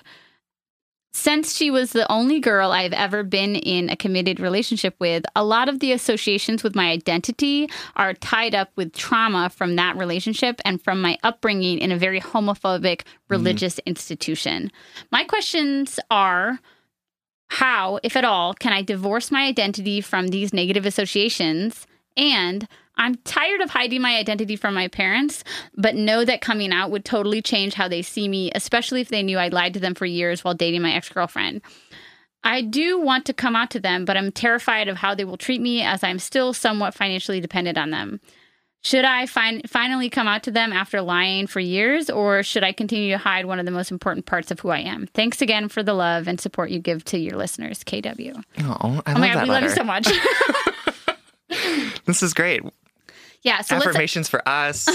[1.12, 5.44] Since she was the only girl I've ever been in a committed relationship with, a
[5.44, 10.62] lot of the associations with my identity are tied up with trauma from that relationship
[10.66, 13.10] and from my upbringing in a very homophobic mm-hmm.
[13.28, 14.72] religious institution.
[15.12, 16.60] My questions are
[17.48, 21.88] how, if at all, can I divorce my identity from these negative associations?
[22.16, 22.68] And
[23.00, 25.44] I'm tired of hiding my identity from my parents,
[25.76, 29.24] but know that coming out would totally change how they see me, especially if they
[29.24, 31.62] knew I lied to them for years while dating my ex girlfriend.
[32.44, 35.38] I do want to come out to them, but I'm terrified of how they will
[35.38, 38.20] treat me as I'm still somewhat financially dependent on them.
[38.82, 42.72] Should I fin- finally come out to them after lying for years, or should I
[42.72, 45.06] continue to hide one of the most important parts of who I am?
[45.08, 48.42] Thanks again for the love and support you give to your listeners, KW.
[48.60, 50.08] Oh, I Oh love my God, that we love you so much.
[52.06, 52.64] This is great.
[53.44, 54.86] Yeah, so Affirmations for us.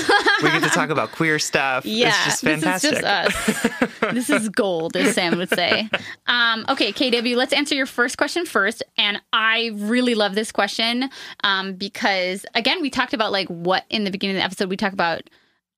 [0.42, 1.86] we get to talk about queer stuff.
[1.86, 2.90] Yeah, it's just fantastic.
[2.90, 4.00] This is just us.
[4.12, 5.88] this is gold, as Sam would say.
[6.26, 8.82] Um, okay, KW, let's answer your first question first.
[8.98, 11.08] And I really love this question
[11.42, 14.76] um, because, again, we talked about like what in the beginning of the episode we
[14.76, 15.22] talk about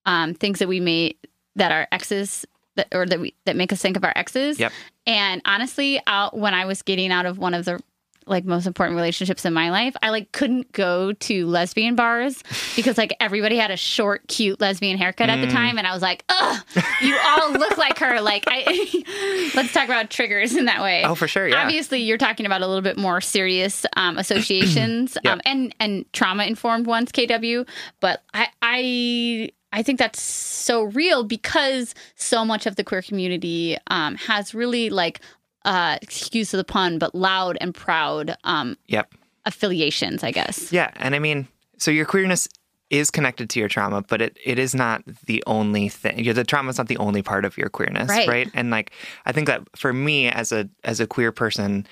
[0.05, 1.17] um, things that we made
[1.55, 4.59] that our exes that or that we that make us think of our exes.
[4.59, 4.73] Yep.
[5.07, 7.81] And honestly, out when I was getting out of one of the
[8.27, 12.43] like most important relationships in my life, I like couldn't go to lesbian bars
[12.77, 16.03] because like everybody had a short, cute lesbian haircut at the time, and I was
[16.03, 16.63] like, ugh,
[17.03, 18.21] you all look like her.
[18.21, 21.05] Like, I let's talk about triggers in that way.
[21.05, 21.63] Oh, for sure, yeah.
[21.63, 25.33] Obviously, you're talking about a little bit more serious um, associations Yep.
[25.33, 27.67] um, and and trauma informed ones, KW.
[28.01, 29.51] But I I.
[29.73, 34.89] I think that's so real because so much of the queer community um, has really
[34.89, 35.21] like,
[35.67, 39.13] uh, excuse the pun, but loud and proud um, Yep.
[39.45, 40.73] affiliations, I guess.
[40.73, 42.49] Yeah, and I mean, so your queerness
[42.89, 46.23] is connected to your trauma, but it, it is not the only thing.
[46.33, 48.49] The trauma is not the only part of your queerness, Right.
[48.55, 48.93] And like,
[49.27, 51.87] I think that for me as a as a queer person,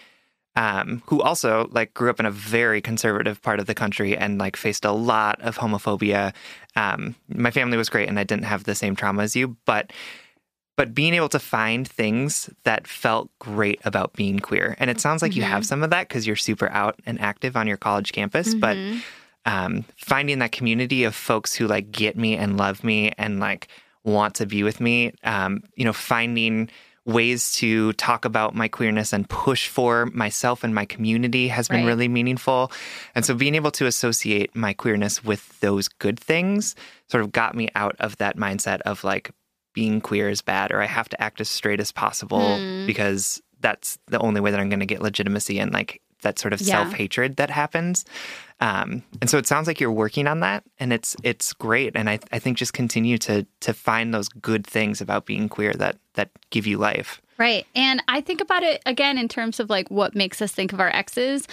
[0.56, 4.38] um, who also like grew up in a very conservative part of the country and
[4.38, 6.32] like faced a lot of homophobia.
[6.76, 9.92] Um, my family was great, and I didn't have the same trauma as you, but
[10.76, 14.74] but being able to find things that felt great about being queer.
[14.78, 17.56] And it sounds like you have some of that because you're super out and active
[17.56, 18.76] on your college campus, but
[19.46, 23.68] um, finding that community of folks who like get me and love me and like
[24.02, 26.68] want to be with me, um, you know, finding
[27.06, 31.80] ways to talk about my queerness and push for myself and my community has been
[31.80, 31.86] Right.
[31.86, 32.72] really meaningful.
[33.14, 36.74] And so being able to associate my queerness with those good things
[37.08, 39.30] sort of got me out of that mindset of like
[39.74, 43.98] being queer is bad or I have to act as straight as possible because that's
[44.06, 46.84] the only way that I'm going to get legitimacy and like that sort of Yeah.
[46.84, 48.04] self-hatred that happens.
[48.60, 52.08] Um, and so it sounds like you're working on that and it's it's great and
[52.08, 55.98] I, I think just continue to to find those good things about being queer that
[56.14, 57.20] that give you life.
[57.36, 57.66] Right.
[57.74, 60.80] And I think about it again in terms of like what makes us think of
[60.80, 61.46] our exes.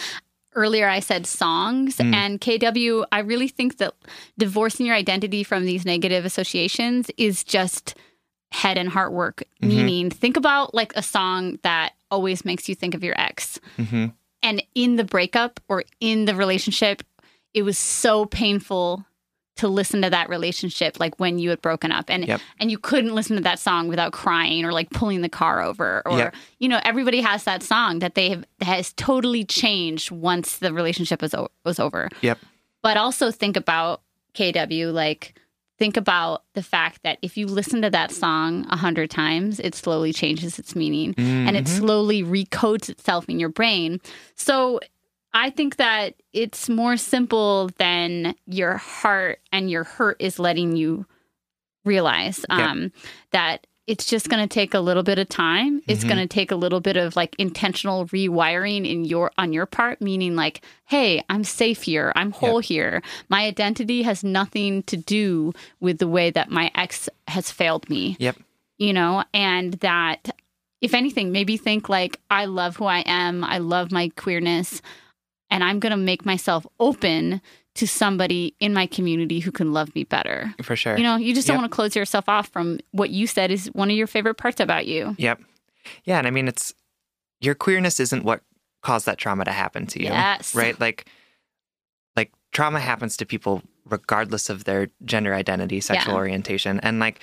[0.54, 3.06] Earlier, I said songs and KW.
[3.10, 3.94] I really think that
[4.38, 7.96] divorcing your identity from these negative associations is just
[8.52, 9.44] head and heart work.
[9.62, 13.60] Meaning, think about like a song that always makes you think of your ex.
[13.78, 14.08] hmm
[14.44, 17.04] And in the breakup or in the relationship,
[17.54, 19.06] it was so painful
[19.58, 22.42] to listen to that relationship like when you had broken up and Yep.
[22.60, 26.02] and you couldn't listen to that song without crying or like pulling the car over
[26.06, 26.36] or Yep.
[26.60, 31.22] you know everybody has that song that they have has totally changed once the relationship
[31.22, 32.40] was o- was over Yep.
[32.82, 34.02] but also think about
[34.34, 35.36] KW like
[35.82, 39.74] think about the fact that if you listen to that song a hundred times it
[39.74, 44.00] slowly changes its meaning and it slowly recodes itself in your brain
[44.36, 44.80] so
[45.34, 51.08] I think that it's more simple than your heart and your hurt is letting you
[51.84, 52.70] realize Yeah.
[52.72, 52.92] um,
[53.32, 55.82] that it's just going to take a little bit of time.
[55.88, 56.10] It's Mm-hmm.
[56.10, 60.02] going to take a little bit of like intentional rewiring in your on your part,
[60.02, 62.12] meaning like, hey, I'm safe here.
[62.16, 63.02] I'm whole here.
[63.30, 68.16] My identity has nothing to do with the way that my ex has failed me
[68.20, 68.38] Yep.
[68.78, 70.30] you know, and that
[70.82, 74.82] if anything, maybe think like, I love who I am, I love my queerness,
[75.52, 77.42] and I'm going to make myself open
[77.76, 80.54] to somebody in my community who can love me better.
[80.62, 80.98] For sure.
[80.98, 81.62] You know, you just don't Yep.
[81.62, 84.60] want to close yourself off from what you said is one of your favorite parts
[84.60, 85.16] about you.
[85.18, 85.42] Yep.
[86.04, 86.74] Yeah, and I mean it's
[87.40, 88.42] your queerness isn't what
[88.82, 90.08] caused that trauma to happen to you.
[90.08, 90.54] Yes.
[90.54, 90.80] Right?
[90.80, 91.06] Like
[92.16, 96.20] like trauma happens to people regardless of their gender identity, sexual Yeah.
[96.20, 96.80] orientation.
[96.82, 97.20] And like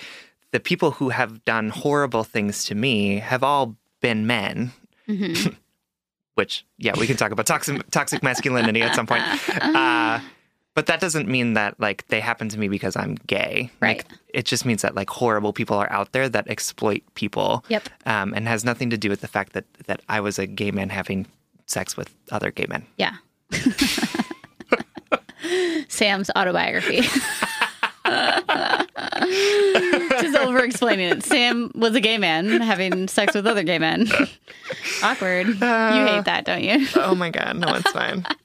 [0.52, 4.72] the people who have done horrible things to me have all been men.
[5.06, 5.50] Mm-hmm.
[6.36, 9.24] Which, yeah, we can talk about toxic toxic masculinity at some point.
[9.60, 10.20] Uh,
[10.78, 13.72] But that doesn't mean that like they happen to me because I'm gay.
[13.80, 13.96] Right.
[13.96, 17.64] Like, it just means that like horrible people are out there that exploit people.
[17.66, 17.88] Yep.
[18.06, 20.70] Um, and has nothing to do with the fact that that I was a gay
[20.70, 21.26] man having
[21.66, 22.86] sex with other gay men.
[22.96, 23.16] Yeah.
[25.88, 27.00] Sam's autobiography.
[30.38, 31.24] Just over explaining it.
[31.24, 34.08] Sam was a gay man having sex with other gay men.
[35.02, 35.48] Awkward.
[35.48, 36.86] you hate that, don't you?
[36.96, 38.24] Oh my god, no, it's fine.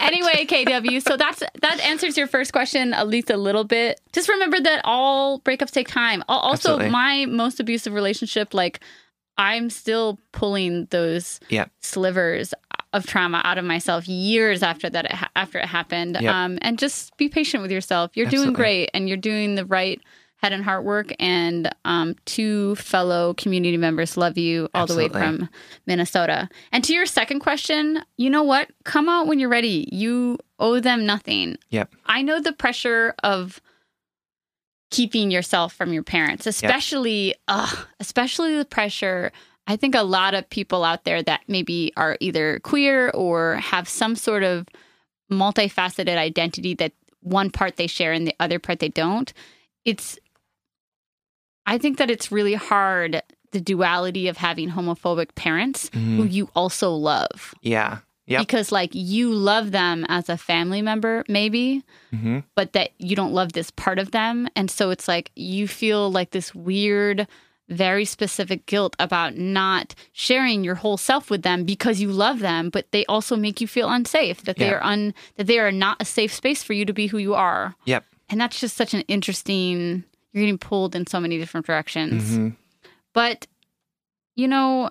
[0.00, 4.00] anyway, KW, so that's that answers your first question at least a little bit.
[4.12, 6.22] Just remember that all breakups take time.
[6.28, 6.90] Also, Absolutely.
[6.90, 8.80] my most abusive relationship, like
[9.38, 11.66] I'm still pulling those yeah.
[11.80, 12.54] slivers
[12.92, 16.16] of trauma out of myself years after that it ha- after it happened.
[16.20, 16.34] Yep.
[16.34, 18.16] Um, and just be patient with yourself.
[18.16, 20.00] You're doing great, and you're doing the right
[20.36, 21.12] head and heart work.
[21.18, 25.48] And um, two fellow community members love you all the way from
[25.86, 26.48] Minnesota.
[26.72, 28.70] And to your second question, you know what?
[28.84, 29.88] Come out when you're ready.
[29.90, 31.56] You owe them nothing.
[31.70, 31.94] Yep.
[32.06, 33.60] I know the pressure of
[34.90, 39.32] keeping yourself from your parents, especially, ugh, especially the pressure.
[39.66, 43.88] I think a lot of people out there that maybe are either queer or have
[43.88, 44.68] some sort of
[45.30, 49.32] multifaceted identity that one part they share and the other part they don't.
[49.84, 50.18] It's,
[51.66, 56.90] I think that it's really hard the duality of having homophobic parents who you also
[56.90, 57.98] love Yeah.
[58.28, 58.40] Yep.
[58.40, 63.32] because like you love them as a family member maybe hmm but that you don't
[63.32, 67.28] love this part of them and so it's like you feel like this weird
[67.68, 72.68] very specific guilt about not sharing your whole self with them because you love them
[72.68, 75.96] but they also make you feel unsafe that they are un that they are not
[76.00, 78.04] a safe space for you to be who you are Yep.
[78.28, 80.02] and that's just such an interesting
[80.36, 82.48] you're getting pulled in so many different directions hmm
[83.14, 83.46] but
[84.34, 84.90] you know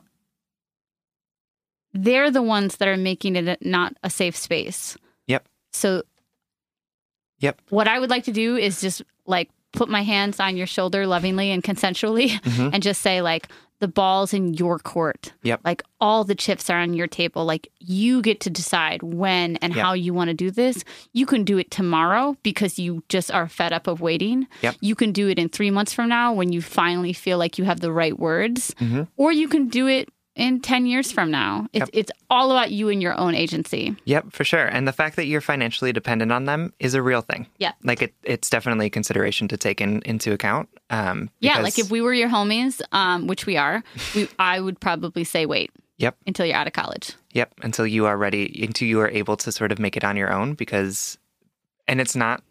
[1.93, 5.47] they're the ones that are making it not a safe space Yep.
[5.71, 6.01] so
[7.39, 7.61] Yep.
[7.69, 11.05] what i would like to do is just like put my hands on your shoulder
[11.07, 12.71] lovingly and consensually Mhm.
[12.73, 13.47] and just say like
[13.81, 15.59] the ball's in your court Yep.
[15.65, 19.75] like all the chips are on your table like you get to decide when and
[19.75, 19.83] Yep.
[19.85, 23.49] how you want to do this you can do it tomorrow because you just are
[23.49, 24.75] fed up of waiting Yep.
[24.79, 27.65] you can do it in three months from now when you finally feel like you
[27.65, 29.07] have the right words Mhm.
[29.17, 31.89] or you can do it in 10 years from now it's, Yep.
[31.93, 34.65] it's all about you and your own agency Yep, for sure.
[34.65, 37.47] And the fact that you're financially dependent on them is a real thing.
[37.57, 37.71] Yeah.
[37.83, 40.67] Like it, it's definitely a consideration to take in, into account.
[40.89, 43.83] Um, yeah like if we were your homies um, which we are
[44.13, 46.17] we, i would probably say wait Yep.
[46.27, 47.53] until you're out of college Yep.
[47.63, 50.31] Until you are ready, until you are able to sort of make it on your
[50.31, 51.17] own because,
[51.85, 52.41] and it's not,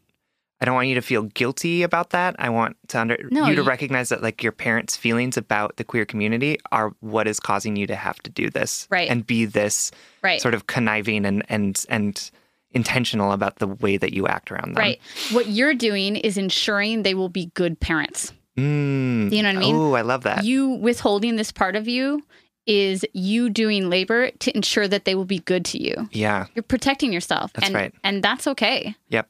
[0.60, 2.36] I don't want you to feel guilty about that.
[2.38, 5.76] I want to under, No, you to you- recognize that like your parents' feelings about
[5.76, 8.86] the queer community are what is causing you to have to do this.
[8.90, 9.10] Right.
[9.10, 9.90] And be this
[10.22, 12.30] right sort of conniving and, and, and
[12.72, 14.80] intentional about the way that you act around them.
[14.82, 15.00] right
[15.32, 19.32] what you're doing is ensuring they will be good parents Mm.
[19.32, 19.74] You know what I mean?
[19.74, 20.44] Oh, I love that.
[20.44, 22.22] you withholding this part of you
[22.66, 26.46] is you doing labor to ensure that they will be good to you yeah.
[26.54, 27.94] you're protecting yourself That's and right.
[28.04, 29.28] and that's okay Yep.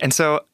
[0.00, 0.44] And so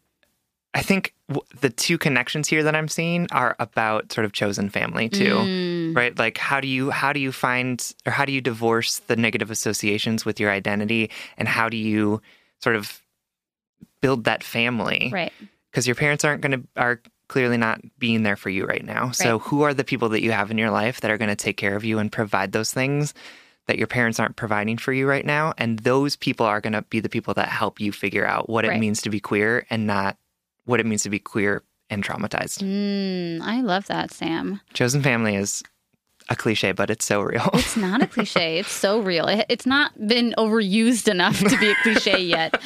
[0.74, 4.68] I think w- the two connections here that I'm seeing are about sort of chosen
[4.68, 5.36] family too.
[5.36, 5.96] Mm.
[5.96, 6.16] Right?
[6.18, 9.50] Like how do you how do you find or how do you divorce the negative
[9.50, 12.20] associations with your identity and how do you
[12.60, 13.00] sort of
[14.02, 15.10] build that family?
[15.12, 15.32] right
[15.70, 19.10] Because your parents aren't going to are clearly not being there for you right now.
[19.10, 21.36] So who are the people that you have in your life that are going to
[21.36, 23.14] take care of you and provide those things?
[23.66, 25.52] That your parents aren't providing for you right now.
[25.58, 28.64] And those people are going to be the people that help you figure out what
[28.64, 28.80] it Right.
[28.80, 30.16] means to be queer and not
[30.66, 32.62] what it means to be queer and traumatized.
[32.64, 35.62] mm, i love that sam Chosen family is
[36.28, 37.48] a cliche, but it's so real.
[37.54, 41.70] it's not a cliche it's so real it, it's not been overused enough to be
[41.70, 42.60] a cliche yet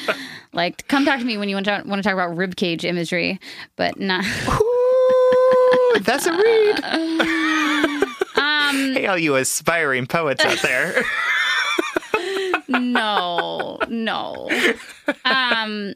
[0.53, 3.39] like come talk to me when you want to, want to talk about ribcage imagery
[3.75, 6.79] but not Ooh, that's a read.
[8.71, 11.03] um Hey, all you aspiring poets out there.
[12.67, 14.49] no, no.
[15.25, 15.93] Um,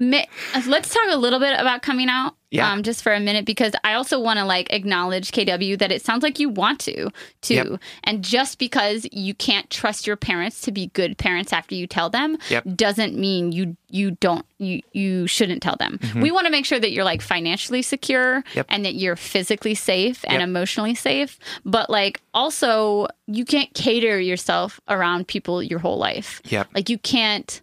[0.00, 2.34] let's talk a little bit about coming out.
[2.50, 2.70] Yeah.
[2.70, 6.02] Um, just for a minute, because I also want to like acknowledge KW that it
[6.04, 7.80] sounds like you want to too, Yep.
[8.04, 12.10] and just because you can't trust your parents to be good parents after you tell
[12.10, 12.64] them, Yep.
[12.76, 15.98] doesn't mean you you don't you you shouldn't tell them.
[16.14, 18.56] We want to make sure that you're like financially secure Mm-hmm.
[18.58, 18.66] Yep.
[18.68, 24.80] and that you're physically safe and emotionally safe, but like also you can't cater yourself
[24.88, 26.40] around people your whole life.
[26.44, 26.68] yep.
[26.72, 27.62] Like you can't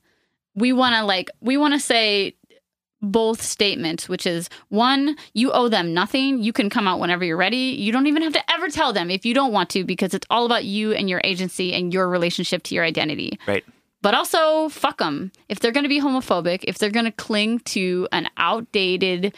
[0.56, 2.36] we want to like we want to say
[3.02, 7.36] both statements which is one you owe them nothing you can come out whenever you're
[7.38, 10.14] ready you don't even have to ever tell them if you don't want to because
[10.14, 13.66] it's all about you and your agency and your relationship to your identity Right.
[14.04, 15.32] but also fuck them.
[15.50, 19.36] If they're going to be homophobic, if they're going to cling to an outdated,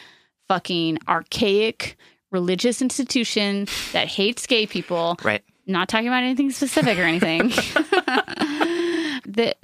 [0.48, 1.96] fucking archaic
[2.30, 5.42] religious institution that hates gay people, Right.
[5.66, 7.48] not talking about anything specific or anything,
[9.26, 9.54] the,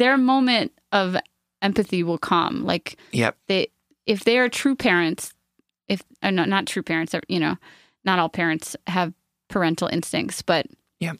[0.00, 1.16] their moment of
[1.62, 2.64] empathy will come.
[2.64, 3.36] Like Yep.
[3.46, 3.68] they,
[4.06, 5.32] if they are true parents,
[5.88, 7.56] if uh, not not true parents, uh, you know,
[8.04, 9.12] not all parents have
[9.48, 10.66] parental instincts, but
[11.00, 11.18] Yep.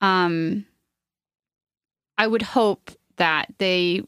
[0.00, 0.66] um,
[2.18, 4.02] I would hope that they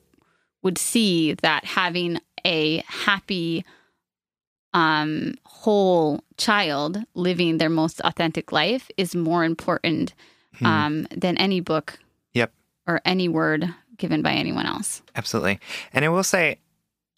[0.63, 3.65] would see that having a happy,
[4.75, 10.13] um, whole child living their most authentic life is more important
[10.59, 10.67] Hmm.
[10.67, 11.99] um, than any book.
[12.87, 15.03] Or any word given by anyone else.
[15.15, 15.59] Absolutely.
[15.93, 16.59] And I will say,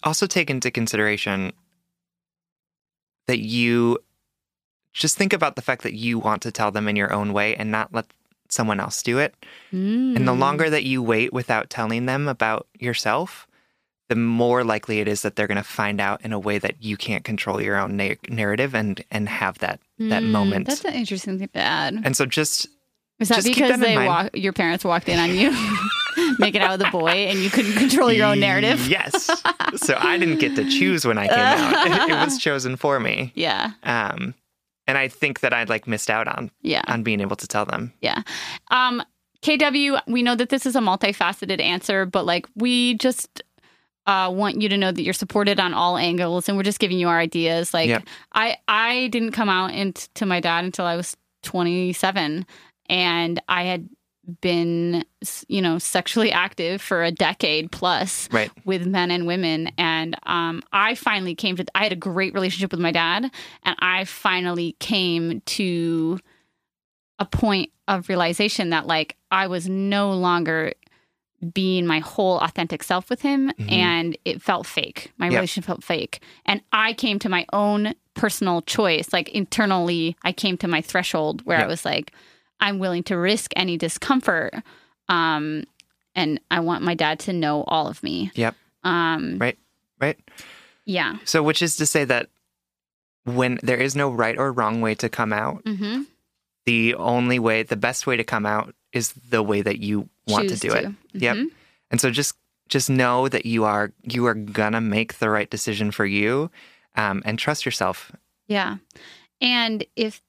[0.04, 1.52] also take into consideration
[3.26, 3.98] that you
[4.92, 7.54] just think about the fact that you want to tell them in your own way
[7.56, 8.06] and not let
[8.48, 9.34] someone else do it.
[9.70, 10.38] And the Mm.
[10.38, 13.46] longer that you wait without telling them about yourself,
[14.08, 16.82] the more likely it is that they're going to find out in a way that
[16.82, 20.66] you can't control your own na- narrative and and have that that Mm, moment.
[20.66, 22.00] That's an interesting thing to add.
[22.04, 22.66] and so just
[23.20, 25.50] Is that just because they walk, your parents walked in on you
[26.38, 28.86] making out with a boy and you couldn't control your own narrative?
[28.88, 29.24] Yes.
[29.76, 31.86] so I didn't get to choose when I came out.
[31.86, 33.32] It, it was chosen for me.
[33.34, 34.34] Yeah, Um,
[34.86, 37.64] and I think that I'd like missed out on yeah, on being able to tell
[37.66, 37.92] them.
[38.00, 38.22] yeah.
[38.70, 39.02] Um,
[39.42, 43.42] KW, we know that this is a multifaceted answer, but like we just
[44.06, 46.98] uh, want you to know that you're supported on all angles, and we're just giving
[46.98, 47.72] you our ideas.
[47.74, 48.04] Like Yep.
[48.32, 52.46] I, I didn't come out into to my dad until I was 27,
[52.88, 53.88] and I had
[54.42, 55.04] been,
[55.48, 58.28] you know, sexually active for a decade plus.
[58.30, 58.50] Right.
[58.66, 62.70] with men and women and um, i finally came to i had a great relationship
[62.70, 63.30] with my dad
[63.62, 66.18] and i finally came to
[67.18, 70.74] a point of realization that like i was no longer
[71.54, 73.72] being my whole authentic self with him Mhm.
[73.72, 75.34] and it felt fake my Yep.
[75.34, 80.58] relationship felt fake and i came to my own personal choice like internally i came
[80.58, 82.12] to my threshold where i was like
[82.60, 84.54] i'm willing to risk any discomfort
[85.08, 85.64] um
[86.14, 88.54] and i want my dad to know all of me Yep.
[88.84, 89.58] um Right.
[90.00, 90.18] Right.
[90.84, 92.28] yeah So, which is to say that
[93.24, 96.02] when there is no right or wrong way to come out, mm-hmm.
[96.64, 100.48] the only way, the best way to come out is the way that you want
[100.48, 100.86] Choose to do it.
[101.12, 101.36] Yep.
[101.36, 101.46] Mhm.
[101.90, 102.34] And so just
[102.68, 106.50] just know that you are you are gonna make the right decision for you,
[106.96, 108.12] um, and trust yourself.
[108.46, 108.76] Yeah.
[109.42, 110.22] And if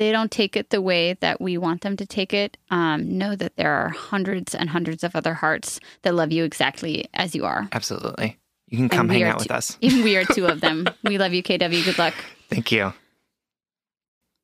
[0.00, 3.36] they don't take it the way that we want them to take it, um, know
[3.36, 7.44] that there are hundreds and hundreds of other hearts that love you exactly as you
[7.44, 7.68] are.
[7.70, 8.38] Absolutely.
[8.66, 9.76] You can come hang out with us.
[9.82, 10.88] We are two of them.
[11.04, 11.84] We love you, KW.
[11.84, 12.14] Good luck.
[12.48, 12.94] Thank you.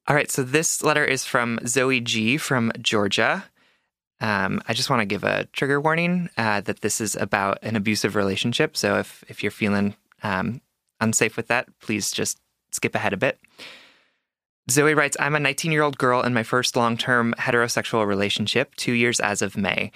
[0.09, 3.46] All right, so this letter is from Zoe G from Georgia.
[4.20, 7.76] Um, I just want to give a trigger warning uh, that this is about an
[7.76, 8.76] abusive relationship.
[8.76, 10.61] So if if you're feeling um,
[11.00, 12.38] unsafe with that, please just
[12.72, 13.38] skip ahead a bit.
[14.70, 18.74] Zoe writes, I'm a 19 year old girl in my first long term heterosexual relationship,
[18.74, 19.92] two years as of May.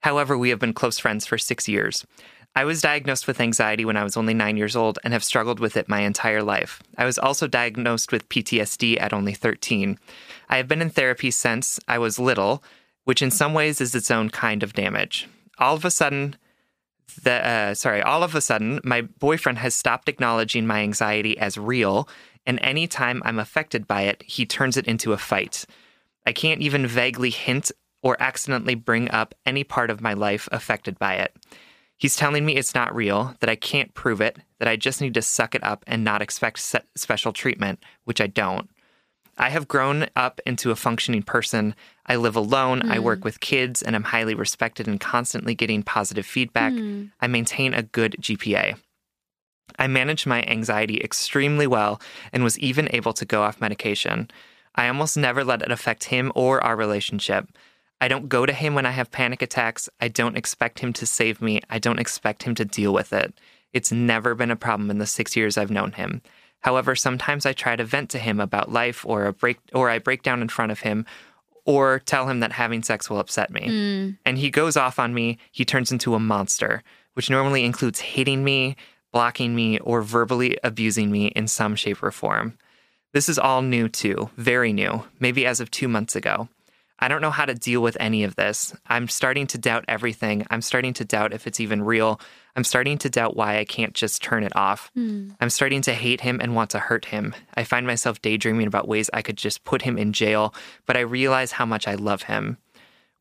[0.00, 2.06] However, we have been close friends for six years.
[2.54, 5.60] I was diagnosed with anxiety when I was only nine years old and have struggled
[5.60, 6.82] with it my entire life.
[6.98, 9.98] I was also diagnosed with PTSD at only 13.
[10.48, 12.62] I have been in therapy since I was little,
[13.04, 15.28] which in some ways is its own kind of damage.
[15.58, 16.36] All of a sudden,
[17.22, 21.56] the uh, sorry, all of a sudden, my boyfriend has stopped acknowledging my anxiety as
[21.56, 22.08] real,
[22.50, 25.66] and anytime I'm affected by it, he turns it into a fight.
[26.26, 27.70] I can't even vaguely hint
[28.02, 31.32] or accidentally bring up any part of my life affected by it.
[31.96, 35.14] He's telling me it's not real, that I can't prove it, that I just need
[35.14, 36.58] to suck it up and not expect
[36.96, 38.68] special treatment, which I don't.
[39.38, 41.76] I have grown up into a functioning person.
[42.06, 43.24] I live alone, I work mm.
[43.24, 46.72] with kids, and I'm highly respected and constantly getting positive feedback.
[46.72, 47.04] Hmm.
[47.20, 48.76] I maintain a good GPA.
[49.78, 52.00] I manage my anxiety extremely well
[52.32, 54.30] and was even able to go off medication.
[54.74, 57.48] I almost never let it affect him or our relationship.
[58.00, 59.88] I don't go to him when I have panic attacks.
[60.00, 61.60] I don't expect him to save me.
[61.68, 63.34] I don't expect him to deal with it.
[63.72, 66.22] It's never been a problem in the six years I've known him.
[66.60, 69.98] However, sometimes I try to vent to him about life or a break or I
[69.98, 71.06] break down in front of him
[71.64, 73.66] or tell him that having sex will upset me.
[73.66, 74.10] Hmm.
[74.24, 75.38] And he goes off on me.
[75.52, 76.82] He turns into a monster,
[77.14, 78.76] which normally includes hating me,
[79.12, 82.56] blocking me, or verbally abusing me in some shape or form.
[83.12, 86.48] This is all new too, very new, maybe as of two months ago.
[87.02, 88.74] I don't know how to deal with any of this.
[88.86, 90.46] I'm starting to doubt everything.
[90.50, 92.20] I'm starting to doubt if it's even real.
[92.54, 94.90] I'm starting to doubt why I can't just turn it off.
[94.94, 95.30] Hmm.
[95.40, 97.34] I'm starting to hate him and want to hurt him.
[97.54, 100.54] I find myself daydreaming about ways I could just put him in jail,
[100.84, 102.58] but I realize how much I love him.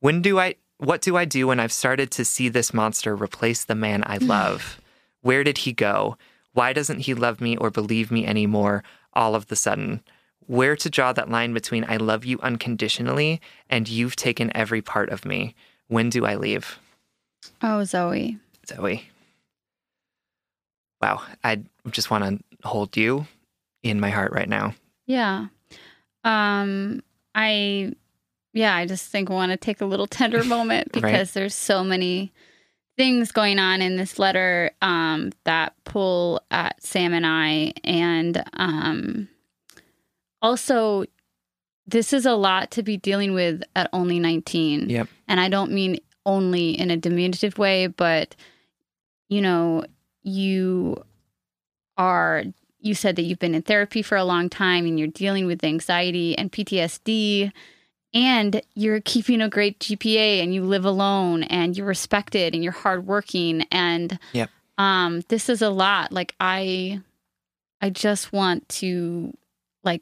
[0.02, 3.64] When do I What do I do when I've started to see this monster replace
[3.64, 4.28] the man I hmm.
[4.28, 4.82] love?
[5.22, 6.18] Where did he go?
[6.54, 10.02] Why doesn't he love me or believe me anymore all of the sudden?
[10.48, 13.40] Where to draw that line between I love you unconditionally
[13.70, 15.54] and you've taken every part of me?
[15.88, 16.80] When do I leave?
[17.62, 18.38] Oh, Zoe.
[18.68, 19.08] Zoe.
[21.02, 21.62] Wow, I
[21.92, 23.26] just want to hold you
[23.84, 24.74] in my heart right now.
[25.06, 25.48] Yeah.
[26.24, 27.02] Um
[27.36, 27.94] I
[28.54, 31.28] yeah, I just think I want to take a little tender moment because Right.
[31.34, 32.34] there's so many
[33.00, 39.30] things going on in this letter um that pull at Sam and I and um
[40.42, 41.06] also
[41.88, 44.90] this is a lot to be dealing with at only 19.
[44.90, 45.08] Yep.
[45.30, 48.36] And I don't mean only in a diminutive way, but
[49.30, 49.86] you know,
[50.22, 51.02] you
[51.98, 52.44] are
[52.82, 55.64] you said that you've been in therapy for a long time and you're dealing with
[55.64, 57.52] anxiety and PTSD
[58.14, 62.74] and you're keeping a great GPA and you live alone and you're respected and you're
[62.74, 64.50] hardworking and Yep.
[64.78, 67.02] um this is a lot like I
[67.82, 69.34] I just want to
[69.84, 70.02] like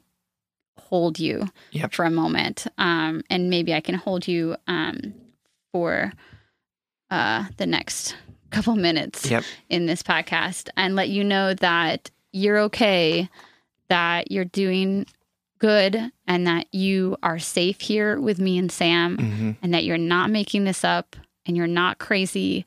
[0.78, 1.92] hold you Yep.
[1.92, 5.12] for a moment um and maybe I can hold you um
[5.72, 6.12] for
[7.10, 8.16] uh the next
[8.50, 9.44] couple minutes Yep.
[9.68, 13.28] in this podcast and let you know that you're okay,
[13.88, 15.06] that you're doing
[15.58, 19.98] good, and that you are safe here with me and Sam, hmm and that you're
[19.98, 22.64] not making this up and you're not crazy,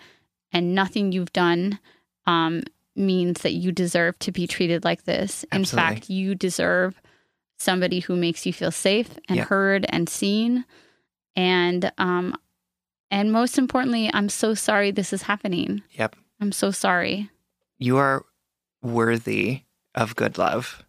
[0.52, 1.80] and nothing you've done
[2.26, 2.64] um,
[2.96, 5.46] means that you deserve to be treated like this.
[5.52, 7.00] In fact, you deserve
[7.58, 10.66] somebody who makes you feel safe and heard and seen.
[11.36, 12.36] And um,
[13.10, 15.84] and most importantly, I'm so sorry this is happening.
[15.92, 16.16] Yep.
[16.40, 17.30] I'm so sorry.
[17.78, 18.26] You are
[18.82, 19.62] worthy
[19.96, 20.84] of good love.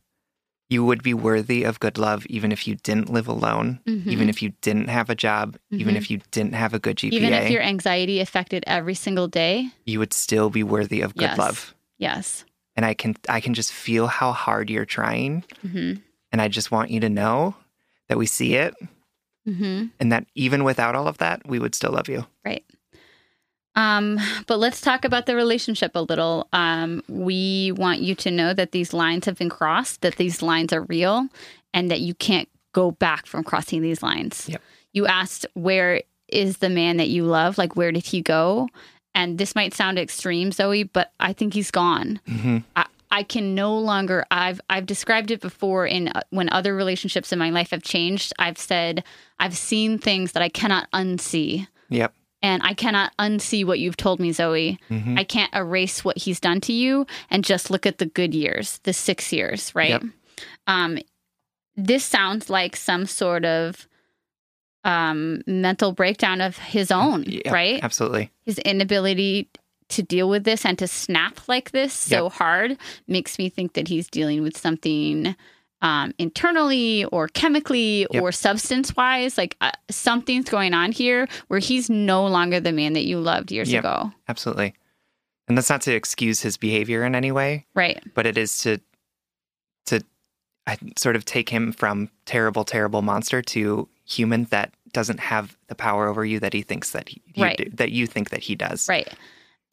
[0.72, 4.06] You would be worthy of good love even if you didn't live alone, Mhm.
[4.08, 5.98] even if you didn't have a job, even Mhm.
[5.98, 7.16] if you didn't have a good GPA.
[7.20, 9.68] Even if your anxiety affected every single day.
[9.84, 11.38] you would still be worthy of good Yes.
[11.38, 11.74] love.
[11.98, 12.44] Yes.
[12.76, 15.44] And I can I can just feel how hard you're trying.
[15.60, 15.94] hmm
[16.32, 17.54] And I just want you to know
[18.08, 18.72] that we see it
[19.44, 22.24] hmm and that even without all of that, we would still love you.
[22.46, 22.64] Right.
[23.74, 26.48] Um, but let's talk about the relationship a little.
[26.52, 30.72] Um, we want you to know that these lines have been crossed, that these lines
[30.72, 31.28] are real,
[31.72, 34.48] and that you can't go back from crossing these lines.
[34.48, 34.62] Yep.
[34.92, 37.56] You asked, where is the man that you love?
[37.58, 38.68] Like, where did he go?
[39.14, 42.20] And this might sound extreme, Zoe, but I think he's gone.
[42.26, 44.24] hmm I, I can no longer.
[44.30, 48.32] I've I've described it before in uh, when other relationships in my life have changed.
[48.38, 49.04] I've said
[49.38, 52.14] I've seen things that I cannot unsee, Yep.
[52.42, 54.78] And I cannot unsee what you've told me, Zoe.
[54.90, 55.18] Mhm.
[55.18, 58.78] I can't erase what he's done to you and just look at the good years,
[58.82, 59.90] the six years, right?
[59.90, 60.02] Yep.
[60.66, 60.98] Um,
[61.76, 63.86] this sounds like some sort of
[64.84, 67.82] um mental breakdown of his own, Yeah, right?
[67.82, 68.30] Absolutely.
[68.44, 69.48] his inability
[69.90, 72.76] to deal with this and to snap like this so hard
[73.06, 75.36] makes me think that he's dealing with something
[75.82, 78.22] um, internally or chemically Yep.
[78.22, 79.36] or substance wise.
[79.36, 83.52] Like uh, something's going on here where he's no longer the man that you loved
[83.52, 83.80] years Yep.
[83.84, 84.12] ago.
[84.28, 84.74] Absolutely.
[85.48, 88.00] And that's not to excuse his behavior in any way, Right.
[88.14, 88.78] but it is to
[89.86, 90.00] to
[90.66, 95.74] I sort of take him from terrible, terrible monster to human that doesn't have the
[95.74, 97.56] power over you that he thinks that he you Right.
[97.56, 98.88] do, that you think that he does.
[98.88, 99.08] Right.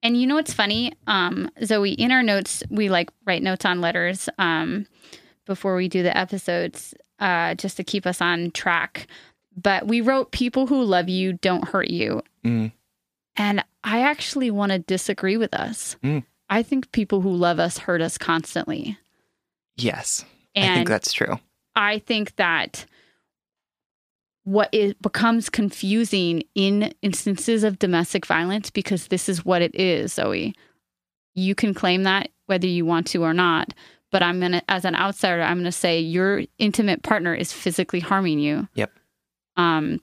[0.01, 0.93] And you know what's funny?
[1.07, 4.87] Um, Zoe, in our notes, we like write notes on letters um,
[5.49, 9.07] before we do the episodes uh, just to keep us on track.
[9.57, 12.21] But we wrote, People who love you don't hurt you.
[12.45, 12.71] Mm.
[13.35, 15.97] And I actually want to disagree with us.
[16.03, 16.23] Mm.
[16.49, 18.97] I think people who love us hurt us constantly.
[19.75, 20.23] Yes.
[20.55, 21.39] And I think that's true.
[21.75, 22.85] I think that
[24.43, 30.13] what it becomes confusing in instances of domestic violence because this is what it is,
[30.13, 30.53] Zoe.
[31.33, 33.73] You can claim that whether you want to or not,
[34.11, 38.39] but I'm gonna, as an outsider, I'm gonna say your intimate partner is physically harming
[38.39, 38.67] you.
[38.75, 38.91] Yep.
[39.57, 39.99] Um,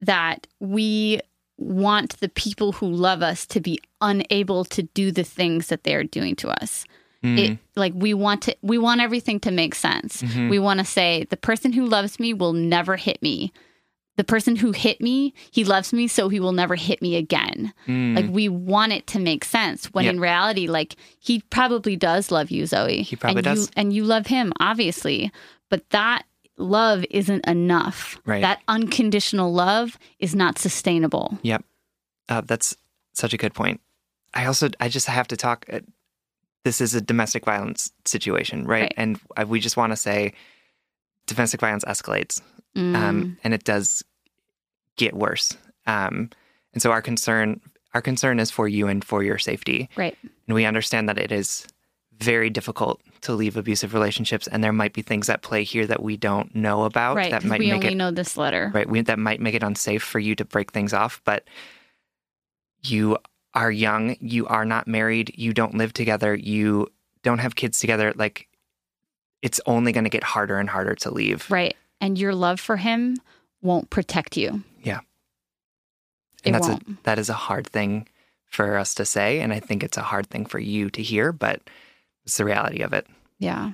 [0.00, 1.20] that we
[1.56, 5.94] want the people who love us to be unable to do the things that they
[5.94, 6.84] are doing to us
[7.22, 7.38] Mm.
[7.38, 10.50] it like we want to we want everything to make sense Mhm.
[10.50, 13.50] we want to say the person who loves me will never hit me
[14.16, 17.72] the person who hit me he loves me so he will never hit me again
[17.86, 18.14] Mm.
[18.16, 20.14] like we want it to make sense when Yep.
[20.14, 23.70] in reality like he probably does love you zoe He probably and you, does.
[23.76, 25.30] and you love him obviously
[25.70, 26.24] but that
[26.56, 28.40] love isn't enough Right.
[28.42, 31.64] that unconditional love is not sustainable Yep.
[32.28, 32.76] Uh, that's
[33.12, 33.80] such a good point.
[34.32, 35.66] I also, I just have to talk.
[35.70, 35.80] Uh,
[36.64, 38.82] this is a domestic violence situation, right?
[38.84, 38.94] Right.
[38.96, 40.32] And I, we just want to say
[41.26, 42.40] domestic violence escalates
[42.76, 44.02] Mm, um, and it does
[44.96, 45.56] get worse
[45.86, 46.30] Um,
[46.72, 47.60] and so our concern
[47.94, 49.88] our concern is for you and for your safety.
[49.94, 50.16] Right.
[50.48, 51.64] And we understand that it is
[52.18, 56.02] very difficult to leave abusive relationships, and there might be things at play here that
[56.02, 57.30] we don't know about Right.
[57.30, 58.72] that might we make only it know this letter.
[58.74, 61.20] right we, that might make it unsafe for you to break things off.
[61.24, 61.44] But
[62.82, 63.16] you
[63.54, 66.88] are young, you are not married, you don't live together, you
[67.22, 68.12] don't have kids together.
[68.16, 68.48] Like
[69.44, 71.48] it's only going to get harder and harder to leave.
[71.50, 71.76] Right.
[72.00, 73.16] And your love for him
[73.62, 74.64] won't protect you.
[74.82, 77.04] It and that's a, won't.
[77.04, 78.06] that is a hard thing
[78.44, 81.32] for us to say, and I think it's a hard thing for you to hear,
[81.32, 81.60] but
[82.26, 83.06] it's the reality of it.
[83.38, 83.72] Yeah.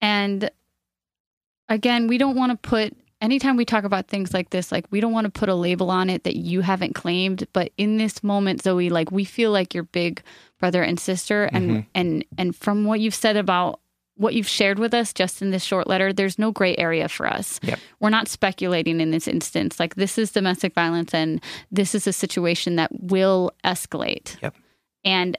[0.00, 0.48] And
[1.68, 5.00] again, we don't want to put anytime we talk about things like this, like we
[5.00, 7.46] don't want to put a label on it that you haven't claimed.
[7.52, 10.22] But in this moment, Zoe, like we feel like your big
[10.60, 11.44] brother and sister.
[11.52, 11.86] And Mhm.
[11.94, 13.80] and and from what you've said about
[14.18, 17.26] what you've shared with us just in this short letter, there's no gray area for
[17.26, 17.58] us.
[17.62, 17.78] Yep.
[18.00, 19.80] We're not speculating in this instance.
[19.80, 21.40] Like this is domestic violence and
[21.70, 24.40] this is a situation that will escalate.
[24.42, 24.54] Yep.
[25.04, 25.36] And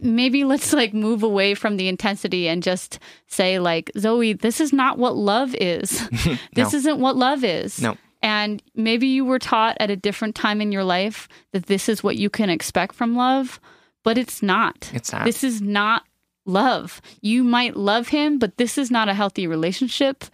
[0.00, 4.72] maybe let's like move away from the intensity and just say like zoe this is
[4.72, 6.08] not what love is
[6.54, 6.78] this No.
[6.78, 7.96] isn't what love is No.
[8.22, 12.02] and maybe you were taught at a different time in your life that this is
[12.02, 13.60] what you can expect from love
[14.02, 15.26] but it's not It's not.
[15.26, 16.04] this is not
[16.44, 20.24] love you might love him but this is not a healthy relationship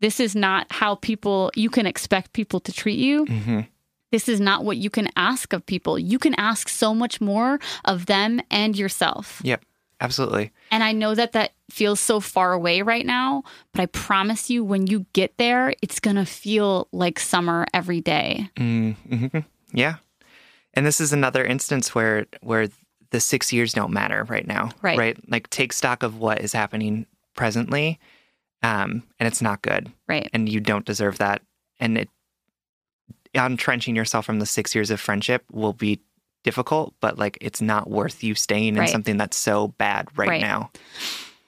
[0.00, 3.60] this is not how people you can expect people to treat you hmm
[4.10, 5.98] this is not what you can ask of people.
[5.98, 9.40] You can ask so much more of them and yourself.
[9.44, 9.62] Yep.
[10.00, 10.52] Absolutely.
[10.70, 13.42] And I know that that feels so far away right now,
[13.72, 18.00] but I promise you, when you get there, it's going to feel like summer every
[18.00, 18.48] day.
[18.56, 19.38] Mm-hmm.
[19.72, 19.96] Yeah.
[20.74, 22.68] And this is another instance where where
[23.10, 24.70] the six years don't matter right now.
[24.82, 24.98] Right.
[24.98, 25.30] Right.
[25.30, 27.98] Like take stock of what is happening presently,
[28.62, 30.28] um, and it's not good, Right.
[30.32, 31.42] and you don't deserve that.
[31.80, 32.08] And it
[33.34, 36.00] entrenching yourself from the six years of friendship will be
[36.44, 40.40] difficult, but like it's not worth you staying in something that's so bad right, Right.
[40.40, 40.70] now.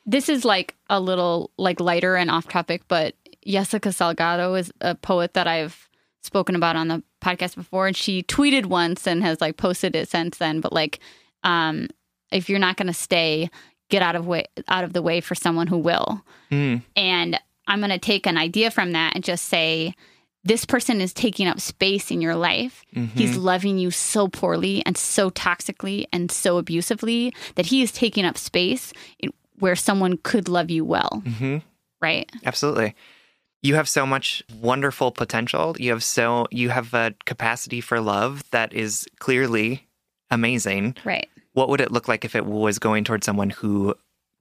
[0.06, 3.14] This is like a little like lighter and off topic, but
[3.46, 5.88] Jessica Salgado is a poet that I've
[6.22, 10.08] spoken about on the podcast before and she tweeted once and has like posted it
[10.08, 11.00] since then, but like
[11.44, 11.88] um
[12.30, 13.50] if you're not going to stay,
[13.88, 16.22] get out of way out of the way for someone who will.
[16.50, 19.94] Mm, And I'm going to take an idea from that and just say,
[20.44, 22.82] this person is taking up space in your life.
[23.14, 28.24] He's loving you so poorly and so toxically and so abusively that he is taking
[28.24, 31.22] up space in, where someone could love you well.
[31.38, 31.58] hmm
[32.00, 32.30] Right.
[32.46, 32.94] Absolutely.
[33.62, 35.76] You have so much wonderful potential.
[35.78, 39.86] You have so you have a capacity for love that is clearly
[40.30, 40.96] amazing.
[41.04, 41.28] Right.
[41.52, 43.94] What would it look like if it was going towards someone who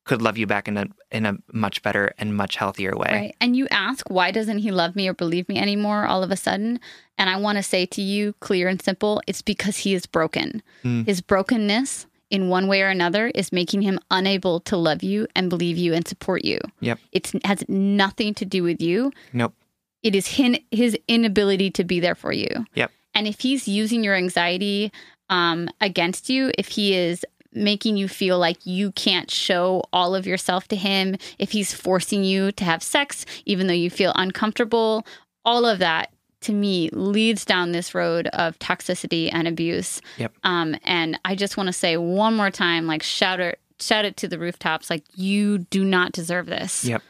[0.06, 3.10] could love you back in a in a much better and much healthier way?
[3.12, 3.36] Right.
[3.42, 6.38] And you ask, why doesn't he love me or believe me anymore all of a
[6.38, 6.80] sudden?
[7.18, 10.64] And I want to say to you, clear and simple, it's because he is broken.
[10.84, 11.06] Mm.
[11.06, 15.50] His brokenness, in one way or another, is making him unable to love you and
[15.50, 16.60] believe you and support you.
[16.80, 17.00] Yep.
[17.12, 19.12] It has nothing to do with you.
[19.34, 19.54] Nope.
[20.02, 22.66] It is hin- his inability to be there for you.
[22.74, 22.92] Yep.
[23.14, 24.92] And if he's using your anxiety
[25.30, 30.28] um, against you, if he is making you feel like you can't show all of
[30.28, 35.06] yourself to him, if he's forcing you to have sex, even though you feel uncomfortable,
[35.46, 36.12] all of that
[36.42, 40.02] to me leads down this road of toxicity and abuse.
[40.18, 40.34] Yep.
[40.44, 44.16] Um, and I just want to say one more time, like shout it, shout it
[44.18, 46.86] to the rooftops, like you do not deserve this.
[46.86, 47.02] Yep.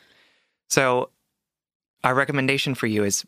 [0.69, 1.09] So
[2.03, 3.25] our recommendation for you is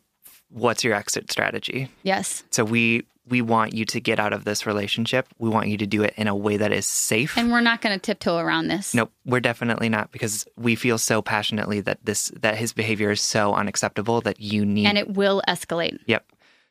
[0.48, 1.88] what's your exit strategy?
[2.02, 2.42] Yes.
[2.50, 5.28] So we we want you to get out of this relationship.
[5.38, 7.36] We want you to do it in a way that is safe.
[7.38, 8.94] And we're not going to tiptoe around this.
[8.94, 13.20] Nope, we're definitely not because we feel so passionately that this that his behavior is
[13.20, 15.98] so unacceptable that you need And it will escalate.
[16.06, 16.26] Yep.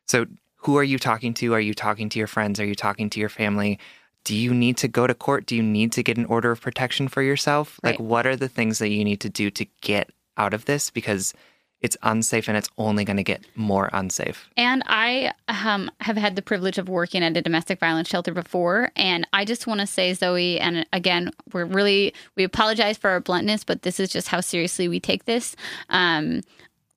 [0.07, 0.25] So
[0.57, 1.53] who are you talking to?
[1.53, 2.59] Are you talking to your friends?
[2.59, 3.79] Are you talking to your family?
[4.23, 5.45] Do you need to go to court?
[5.45, 7.79] Do you need to get an order of protection for yourself?
[7.81, 10.89] Like what are the things that you need to do to get out of this
[10.89, 11.33] because
[11.81, 14.47] it's unsafe and it's only going to get more unsafe.
[14.55, 18.91] And I um, have had the privilege of working at a domestic violence shelter before.
[18.95, 23.19] And I just want to say, Zoe, and again, we're really, we apologize for our
[23.19, 25.55] bluntness, but this is just how seriously we take this.
[25.89, 26.41] Um,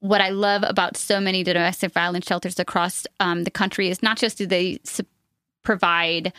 [0.01, 4.18] what I love about so many domestic violence shelters across um, the country is not
[4.18, 5.07] just do they su-
[5.62, 6.30] provide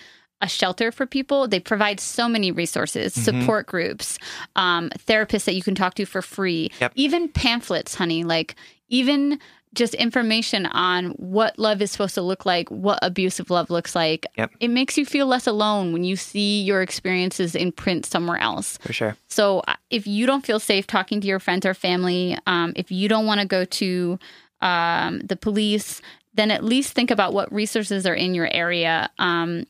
[0.45, 4.17] a shelter for people, they provide so many resources, support groups,
[4.55, 6.93] um, therapists that you can talk to for free, Yep.
[6.95, 8.55] even pamphlets, honey, like
[8.87, 9.39] even
[9.73, 14.25] just information on what love is supposed to look like, what abusive love looks like.
[14.37, 14.51] Yep.
[14.61, 18.77] It makes you feel less alone when you see your experiences in print somewhere else.
[18.77, 19.17] For sure.
[19.27, 22.89] So uh, if you don't feel safe talking to your friends or family, um, if
[22.89, 24.17] you don't want to go to
[24.61, 26.01] um, the police,
[26.33, 29.09] then at least think about what resources are in your area.
[29.19, 29.65] Um,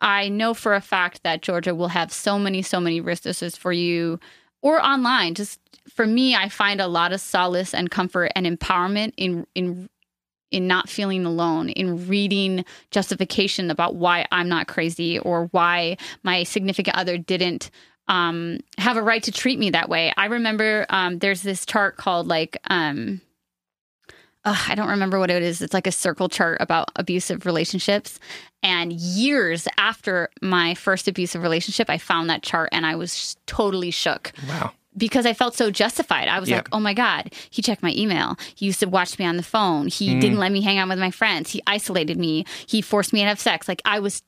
[0.00, 3.72] I know for a fact that Georgia will have so many, so many resources for
[3.72, 4.20] you
[4.62, 5.34] or online.
[5.34, 9.88] Just for me, I find a lot of solace and comfort and empowerment in in
[10.50, 16.44] in not feeling alone, in reading justification about why I'm not crazy or why my
[16.44, 17.70] significant other didn't
[18.06, 20.12] um, have a right to treat me that way.
[20.16, 23.20] I remember um, there's this chart called like um,
[24.44, 25.62] uh, I don't remember what it is.
[25.62, 28.18] It's like a circle chart about abusive relationships.
[28.62, 33.90] And years after my first abusive relationship, I found that chart and I was totally
[33.90, 34.32] shook.
[34.48, 34.72] Wow.
[34.96, 36.28] Because I felt so justified.
[36.28, 36.56] I was Yep.
[36.58, 38.38] like, oh my God, he checked my email.
[38.54, 39.88] He used to watch me on the phone.
[39.88, 40.20] He Mm.
[40.20, 41.50] didn't let me hang out with my friends.
[41.50, 42.44] He isolated me.
[42.66, 43.66] He forced me to have sex.
[43.68, 44.22] Like I was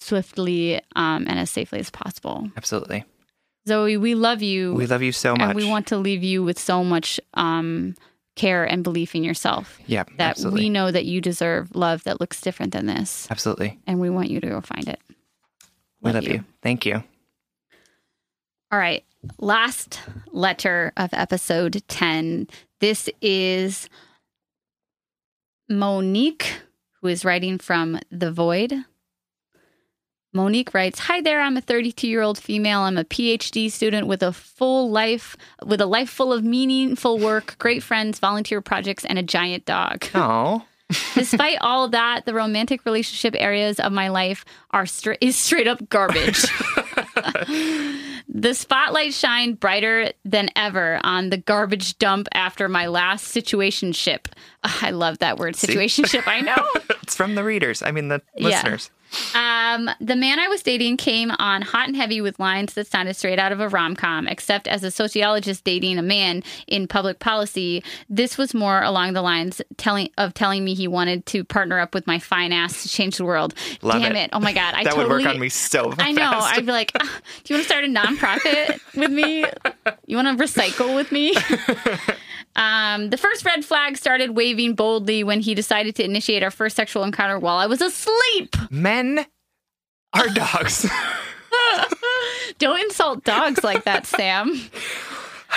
[0.00, 2.50] swiftly um, and as safely as possible.
[2.56, 3.04] Absolutely.
[3.66, 4.74] Zoe, we love you.
[4.74, 5.40] We love you so much.
[5.40, 7.94] and we want to leave you with so much um,
[8.36, 10.62] care and belief in yourself yeah, that absolutely.
[10.62, 13.78] we know that you deserve love that looks different than this absolutely.
[13.86, 15.00] and we want you to go find it.
[16.02, 16.44] We love you.
[16.62, 17.02] Thank you.
[18.70, 19.04] All right.
[19.38, 20.00] Last
[20.30, 22.46] letter of episode 10.
[22.80, 23.88] This is
[25.68, 26.60] Monique,
[27.00, 28.74] who is writing from The Void.
[30.36, 31.40] Monique writes, "Hi there.
[31.40, 32.80] I'm a 32 year old female.
[32.80, 35.34] I'm a PhD student with a full life,
[35.64, 40.04] with a life full of meaningful work, great friends, volunteer projects, and a giant dog.
[40.14, 40.62] Oh,
[41.14, 45.88] Despite all that, the romantic relationship areas of my life are stra- is straight up
[45.88, 46.42] garbage.
[48.28, 54.26] the spotlight shined brighter than ever on the garbage dump after my last situationship.
[54.62, 56.28] Ugh, I love that word, situationship.
[56.28, 56.56] I know.
[57.02, 57.82] it's from the readers.
[57.82, 58.48] I mean, the Yeah.
[58.48, 58.90] listeners.
[59.34, 63.14] Um, the man I was dating came on hot and heavy with lines that sounded
[63.16, 67.18] straight out of a rom com, except as a sociologist dating a man in public
[67.18, 71.78] policy, this was more along the lines telling of telling me he wanted to partner
[71.78, 73.54] up with my fine ass to change the world.
[73.82, 74.24] Love Damn it.
[74.24, 74.30] it.
[74.32, 74.74] Oh my God.
[74.74, 76.30] I that totally, would work on me so I know.
[76.32, 79.44] I'd be like, "Ah, do you want to start a nonprofit with me?
[80.06, 81.34] You want to recycle with me?
[82.56, 86.74] Um, the first red flag started waving boldly when he decided to initiate our first
[86.74, 88.56] sexual encounter while I was asleep.
[88.70, 89.26] Men
[90.14, 90.90] are dogs.
[92.58, 94.58] Don't insult dogs like that, Sam.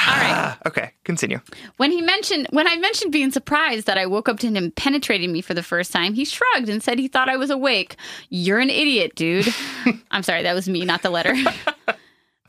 [0.08, 0.58] All right.
[0.66, 1.40] okay, continue.
[1.78, 5.32] When he mentioned when I mentioned being surprised that I woke up to him penetrating
[5.32, 7.96] me for the first time, he shrugged and said he thought I was awake.
[8.30, 9.48] You're an idiot, dude.
[10.12, 11.34] I'm sorry, that was me, not the letter.
[11.88, 11.96] uh,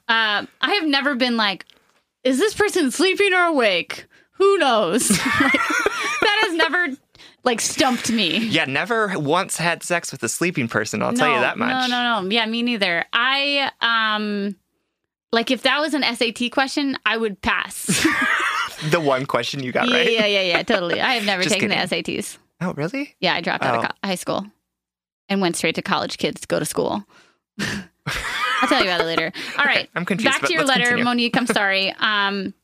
[0.08, 1.66] I have never been like,
[2.24, 4.06] is this person sleeping or awake?
[4.40, 5.10] Who knows?
[5.10, 5.18] like,
[5.52, 6.88] that has never
[7.44, 8.38] like stumped me.
[8.38, 11.02] Yeah, never once had sex with a sleeping person.
[11.02, 11.88] I'll tell you that much.
[11.90, 12.30] No, no, no.
[12.30, 13.04] Yeah, me neither.
[13.12, 14.56] I um
[15.32, 18.04] like if that was an SAT question, I would pass.
[18.90, 20.10] The one question you got yeah, right.
[20.10, 21.02] yeah, yeah, yeah, totally.
[21.02, 21.74] I have never taken the.
[21.74, 22.38] SATs.
[22.62, 23.14] Oh, really?
[23.20, 23.88] Yeah, I dropped out of Oh.
[23.88, 24.46] co- high school
[25.28, 27.04] and went straight to college kids to go to school.
[27.60, 29.32] I'll tell you about it later.
[29.58, 29.86] All right.
[29.94, 31.04] I'm confused, Back to your letter, continue.
[31.04, 31.36] Monique.
[31.36, 31.94] I'm sorry.
[31.98, 32.54] Um,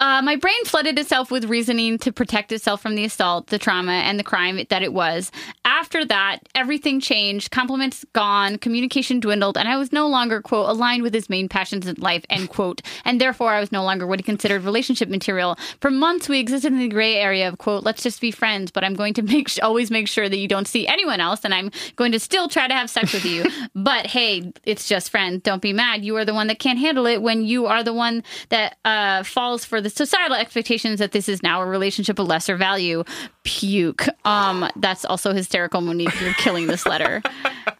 [0.00, 3.92] uh, my brain flooded itself with reasoning to protect itself from the assault, the trauma,
[3.92, 5.30] and the crime that it was.
[5.64, 7.52] After that, everything changed.
[7.52, 11.86] Compliments gone, communication dwindled, and I was no longer, quote, aligned with his main passions
[11.86, 12.82] in life, end quote.
[13.04, 15.56] And therefore, I was no longer what he considered relationship material.
[15.80, 18.82] For months, we existed in the gray area of, quote, let's just be friends, but
[18.82, 21.70] I'm going to make always make sure that you don't see anyone else, and I'm
[21.94, 23.44] going to still try to have sex with you.
[23.76, 25.42] but hey, it's just friends.
[25.42, 26.04] Don't be mad.
[26.04, 29.22] You are the one that can't handle it when you are the one that uh,
[29.22, 33.04] falls for the societal expectations that this is now a relationship of lesser value.
[33.44, 34.06] Puke.
[34.24, 36.20] Um, that's also hysterical, Monique.
[36.20, 37.22] You're killing this letter.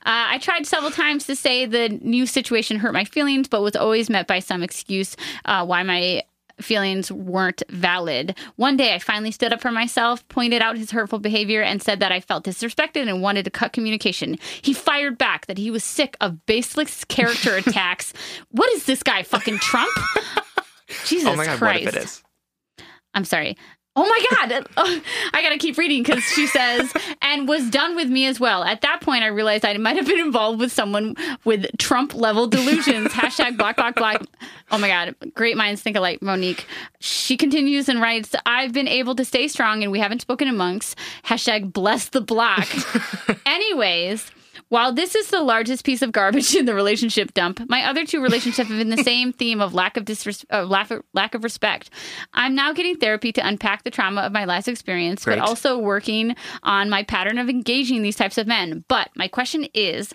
[0.06, 3.74] Uh, I tried several times to say the new situation hurt my feelings, but was
[3.74, 6.22] always met by some excuse uh, why my
[6.60, 8.36] feelings weren't valid.
[8.56, 12.00] One day I finally stood up for myself, pointed out his hurtful behavior, and said
[12.00, 14.38] that I felt disrespected and wanted to cut communication.
[14.62, 18.12] He fired back that he was sick of baseless character attacks.
[18.50, 19.90] What is this guy, fucking Trump?
[21.06, 21.84] Jesus oh my god, Christ.
[21.84, 22.22] what if it is?
[23.14, 23.56] I'm sorry.
[23.96, 24.66] Oh my God.
[24.76, 25.00] Oh,
[25.32, 28.64] I got to keep reading because she says, and was done with me as well.
[28.64, 31.14] At that point, I realized I might have been involved with someone
[31.44, 33.08] with Trump level delusions.
[33.12, 34.20] Hashtag black, black, black.
[34.72, 35.14] Oh my God.
[35.34, 36.66] Great minds think alike, Monique.
[36.98, 40.56] She continues and writes, I've been able to stay strong and we haven't spoken in
[40.56, 40.96] months.
[41.24, 42.68] Hashtag bless the black.
[43.46, 44.30] Anyways,
[44.68, 48.22] while this is the largest piece of garbage in the relationship dump, my other two
[48.22, 51.44] relationships have been the same theme of lack of disres- uh, lack, of, lack of
[51.44, 51.90] respect.
[52.32, 55.38] I'm now getting therapy to unpack the trauma of my last experience, Great.
[55.38, 58.84] but also working on my pattern of engaging these types of men.
[58.88, 60.12] But my question is,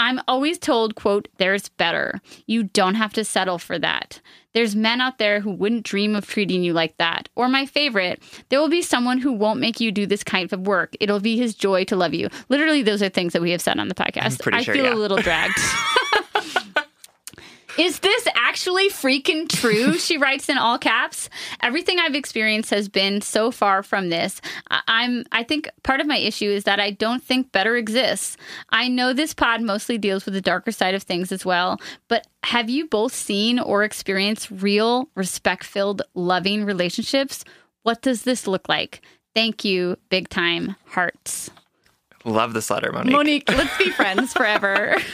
[0.00, 2.22] I'm always told, quote, there's better.
[2.46, 4.22] You don't have to settle for that.
[4.54, 7.28] There's men out there who wouldn't dream of treating you like that.
[7.36, 10.66] Or my favorite, there will be someone who won't make you do this kind of
[10.66, 10.96] work.
[11.00, 12.30] It'll be his joy to love you.
[12.48, 14.40] Literally, those are things that we have said on the podcast.
[14.40, 14.94] pretty I feel yeah.
[14.94, 15.58] a little dragged.
[17.78, 19.94] Is this actually freaking true?
[19.98, 21.28] she writes in all caps.
[21.62, 24.40] Everything I've experienced has been so far from this.
[24.70, 28.36] I- I'm I think part of my issue is that I don't think better exists.
[28.70, 32.26] I know this pod mostly deals with the darker side of things as well, but
[32.44, 37.44] have you both seen or experienced real respect-filled loving relationships?
[37.82, 39.00] What does this look like?
[39.34, 41.50] Thank you, big time hearts.
[42.24, 43.12] Love this letter, Monique.
[43.12, 44.96] Monique, let's be friends forever.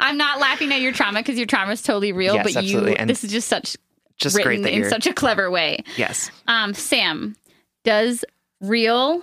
[0.00, 2.86] I'm not laughing at your trauma because your trauma is totally real, Yes, but you.
[2.88, 3.76] And this is just such
[4.18, 5.82] Just written in such a clever way.
[5.96, 6.30] yes.
[6.46, 7.36] Um, Sam,
[7.84, 8.24] does
[8.60, 9.22] real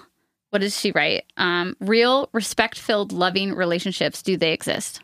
[0.52, 1.26] what does she write?
[1.38, 5.02] Um, real respect filled loving relationships do they exist?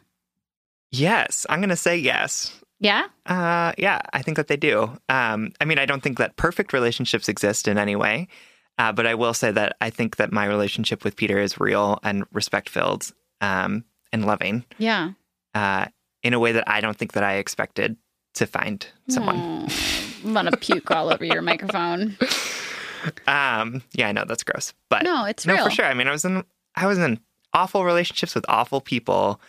[0.92, 1.46] Yes.
[1.50, 2.60] I'm going to say yes.
[2.80, 3.06] Yeah?
[3.26, 4.84] Uh, yeah, I think that they do.
[5.08, 8.28] Um, I mean, I don't think that perfect relationships exist in any way,
[8.78, 12.00] uh, but I will say that I think that my relationship with Peter is real
[12.04, 15.12] and respect filled um, and loving Yeah.
[15.56, 15.86] Uh,
[16.22, 17.98] in a way that I don't think that I expected
[18.36, 19.68] to find someone.
[20.24, 22.18] I'm gonna puke all over your microphone.
[23.28, 25.66] Um, yeah, I know that's gross, but No, it's no, real.
[25.66, 25.86] for sure.
[25.86, 26.44] I mean, I was in
[26.74, 27.20] I was in
[27.54, 29.40] awful relationships with awful people,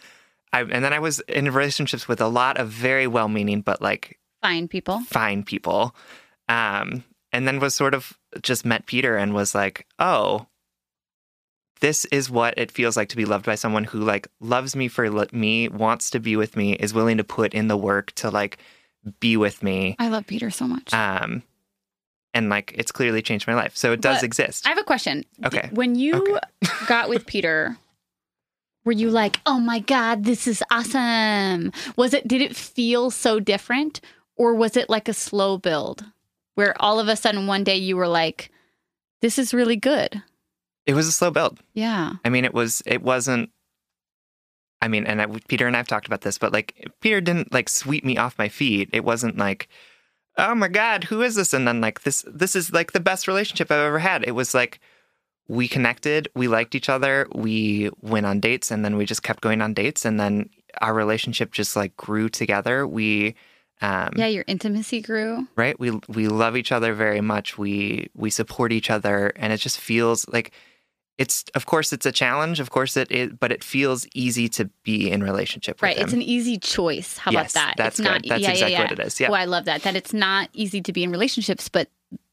[0.52, 4.18] I, and then I was in relationships with a lot of very well-meaning but like
[4.42, 5.00] Fine people.
[5.06, 5.96] fine people.
[6.50, 7.02] Um,
[7.32, 10.46] and then was sort of just met Peter and was like, oh,
[11.80, 14.88] this is what it feels like to be loved by someone who like loves me
[14.88, 18.12] for li- me, wants to be with me, is willing to put in the work
[18.12, 18.58] to like
[19.20, 19.94] be with me.
[19.98, 20.92] I love Peter so much.
[20.92, 21.42] Um,
[22.34, 23.76] and like it's clearly changed my life.
[23.76, 24.66] So it does But exist.
[24.66, 25.24] I have a question.
[25.44, 25.68] Okay.
[25.72, 26.38] When you
[26.86, 27.76] got with Peter,
[28.84, 31.72] were you like, "Oh my god, this is awesome"?
[31.96, 34.00] Was it did it feel so different
[34.36, 36.04] or was it like a slow build
[36.54, 38.50] where all of a sudden one day you were like,
[39.22, 40.22] "This is really good."
[40.86, 41.60] It was a slow build.
[41.74, 42.12] Yeah.
[42.24, 42.82] I mean, it was.
[42.86, 43.50] It wasn't.
[44.82, 47.68] I mean, and I, Peter and I've talked about this, but like Peter didn't like
[47.68, 48.90] sweep me off my feet.
[48.92, 49.68] It wasn't like,
[50.36, 51.52] oh my god, who is this?
[51.54, 54.22] And then like this, this is like the best relationship I've ever had.
[54.24, 54.78] It was like
[55.48, 59.40] we connected, we liked each other, we went on dates, and then we just kept
[59.42, 60.50] going on dates, and then
[60.82, 62.86] our relationship just like grew together.
[62.86, 63.34] We,
[63.80, 65.46] um, Yeah, your intimacy grew.
[65.56, 65.78] right?
[65.80, 67.56] We we love each other very much.
[67.56, 70.50] We we support each other, and it just feels like
[71.18, 71.44] it's.
[71.54, 72.60] Of course, it's a challenge.
[72.60, 75.96] Of course, it is, but it feels easy to be in relationship with Right.
[75.96, 76.04] him.
[76.04, 77.18] It's an easy choice.
[77.18, 77.74] How Yes, about that?
[77.76, 78.22] that's it's not.
[78.26, 78.84] That's yeah, exactly yeah, yeah.
[78.90, 79.20] what it is.
[79.20, 79.28] Yeah.
[79.30, 79.82] Oh, I love that.
[79.82, 81.88] That it's not easy to be in relationships, but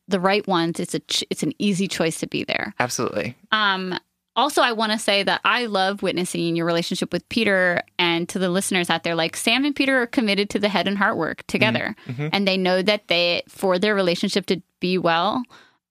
[0.08, 2.74] the right ones, it's a ch- it's an easy choice to be there.
[2.80, 3.36] Absolutely.
[3.52, 3.98] Um,
[4.36, 8.40] also, I want to say that I love witnessing your relationship with Peter, and to
[8.40, 11.18] the listeners out there, like Sam and Peter are committed to the head and heart
[11.18, 12.32] work together, Mhm.
[12.34, 15.44] and they know that they, for their relationship to be well,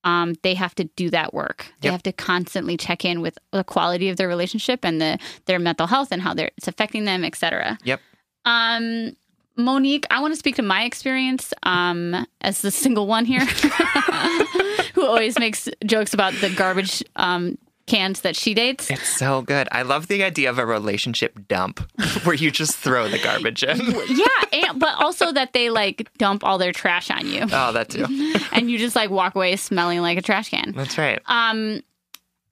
[0.04, 1.66] um, they have to do that work.
[1.80, 1.92] They Yep.
[1.92, 5.86] have to constantly check in with the quality of their relationship and the their mental
[5.86, 7.78] health and how they're, it's affecting them, etc.
[7.84, 8.00] Yep.
[8.44, 9.16] Um,
[9.56, 13.44] Monique, I want to speak to my experience um, as the single one here,
[14.94, 18.90] who always makes jokes about the garbage um, cans that she dates.
[18.90, 19.68] It's so good.
[19.72, 21.80] I love the idea of a relationship dump
[22.24, 23.80] where you just throw the garbage in.
[24.08, 24.26] Yeah,
[24.68, 28.04] and, but also that they like dump all their trash on you, Oh, that too.
[28.52, 30.72] and you just like walk away smelling like a trash can.
[30.76, 31.20] That's right.
[31.26, 31.82] Um,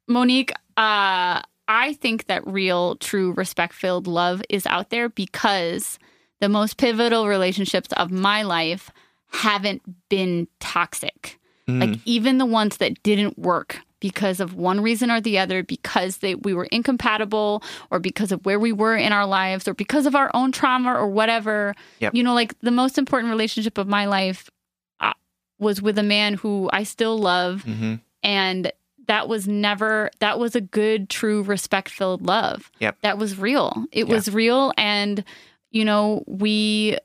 [0.09, 5.99] Monique, uh, I think that real, true, respect filled love is out there because
[6.41, 8.91] the most pivotal relationships of my life
[9.33, 11.39] haven't been toxic.
[11.68, 16.18] Like even the ones that didn't work because of one reason or the other, because
[16.18, 20.07] they we were incompatible, or because of where we were in our lives, or because
[20.07, 21.74] of our own trauma or whatever.
[22.01, 22.14] Yep.
[22.14, 24.51] You know, like the most important relationship of my life.
[24.98, 25.12] I,
[25.59, 28.70] was with a man who I still love hmm and
[29.07, 32.96] that was never that was a good true respect filled love Yep.
[33.03, 35.24] that was real it was real and
[35.70, 36.96] you know we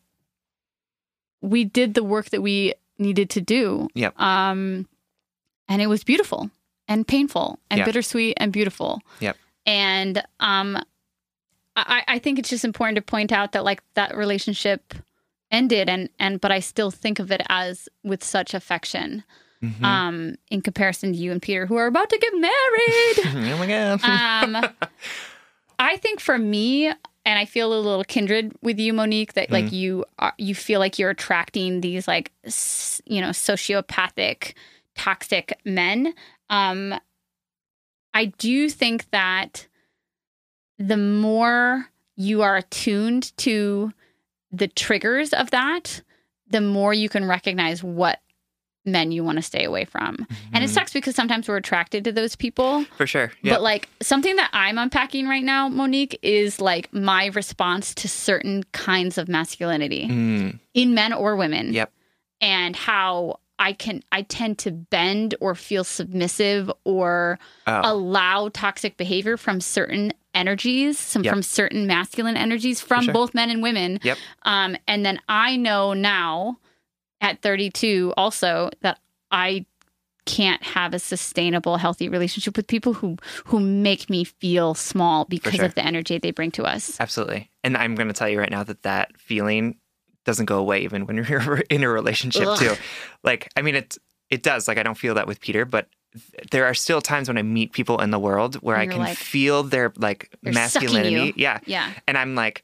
[1.41, 4.19] we did the work that we needed to do Yep.
[4.19, 4.87] um
[5.67, 6.49] and it was beautiful
[6.87, 7.85] and painful and Yeah.
[7.85, 9.37] bittersweet and beautiful Yep.
[9.65, 10.77] and um
[11.75, 14.93] i i think it's just important to point out that like that relationship
[15.51, 19.23] ended and and but i still think of it as with such affection
[19.63, 19.83] Mhm.
[19.85, 23.51] um, in comparison to you and Peter, who are about to get married.
[23.53, 24.03] oh my god.
[24.03, 24.67] um,
[25.79, 29.71] I think for me, and I feel a little kindred with you, Monique, that like
[29.71, 34.53] you are, you feel like you're attracting these like s- you know sociopathic,
[34.93, 36.13] toxic men.
[36.49, 36.93] Um,
[38.13, 39.67] I do think that
[40.77, 43.91] the more you are attuned to
[44.51, 46.01] the triggers of that,
[46.49, 48.19] the more you can recognize what
[48.87, 50.27] men you want to stay away from.
[50.53, 52.85] And it sucks because sometimes we're attracted to those people.
[52.97, 53.31] For sure.
[53.41, 53.53] Yeah.
[53.53, 58.63] But like something that I'm unpacking right now, Monique, is like my response to certain
[58.73, 61.73] kinds of masculinity Mm, in men or women.
[61.73, 61.91] Yep.
[62.41, 67.81] And how I can I tend to bend or feel submissive or oh.
[67.83, 71.31] allow toxic behavior from certain energies, some Yep.
[71.31, 73.13] from certain masculine energies from sure.
[73.13, 73.99] both men and women.
[74.03, 74.17] Yep.
[74.43, 76.59] Um, and then I know now
[77.21, 78.99] at 32 also that
[79.31, 79.65] I
[80.25, 85.55] can't have a sustainable, healthy relationship with people who who make me feel small because
[85.55, 85.65] sure.
[85.65, 86.99] of the energy they bring to us.
[86.99, 87.49] Absolutely.
[87.63, 89.77] And I'm going to tell you right now that that feeling
[90.25, 92.59] doesn't go away even when you're in a relationship Ugh.
[92.59, 92.73] too.
[93.23, 93.97] Like, I mean, it
[94.29, 94.67] it does.
[94.67, 95.87] Like, I don't feel that with Peter, but
[96.51, 99.17] there are still times when I meet people in the world where I can like,
[99.17, 101.33] feel their like masculinity.
[101.35, 101.59] Yeah.
[101.65, 101.91] Yeah.
[102.07, 102.63] And I'm like,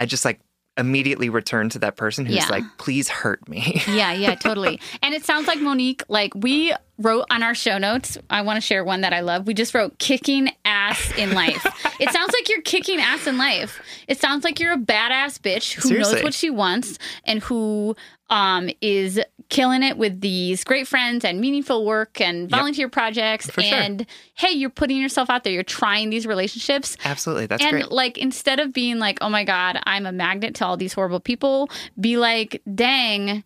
[0.00, 0.40] I just like
[0.76, 2.48] immediately return to that person who's Yeah.
[2.48, 3.80] like, please hurt me.
[3.88, 4.80] Yeah, yeah, totally.
[5.02, 8.60] and it sounds like Monique, like we wrote on our show notes, I want to
[8.60, 9.46] share one that I love.
[9.46, 11.64] We just wrote kicking ass in life.
[12.00, 13.80] it sounds like you're kicking ass in life.
[14.08, 17.94] It sounds like you're a badass bitch who knows what she wants and who
[18.30, 19.20] um is
[19.50, 23.78] killing it with these great friends and meaningful work and volunteer projects For sure.
[23.78, 25.52] and hey, you're putting yourself out there.
[25.52, 27.46] You're trying these relationships Absolutely.
[27.46, 27.92] That's and great.
[27.92, 31.20] like instead of being like, oh my God, I'm a magnet to all these horrible
[31.20, 31.68] people,
[32.00, 33.44] be like, dang,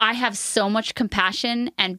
[0.00, 1.98] I have so much compassion and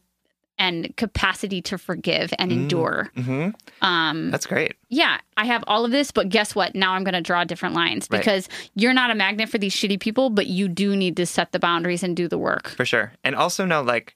[0.58, 3.10] and capacity to forgive and endure.
[3.16, 3.50] hmm
[3.82, 4.76] Um That's great.
[4.90, 6.76] yeah, I have all of this, but guess what?
[6.76, 8.20] Now I'm gonna draw different lines Right.
[8.20, 11.52] because you're not a magnet for these shitty people, but you do need to set
[11.52, 12.70] the boundaries and do the work.
[12.70, 13.12] For sure.
[13.24, 14.16] And also know like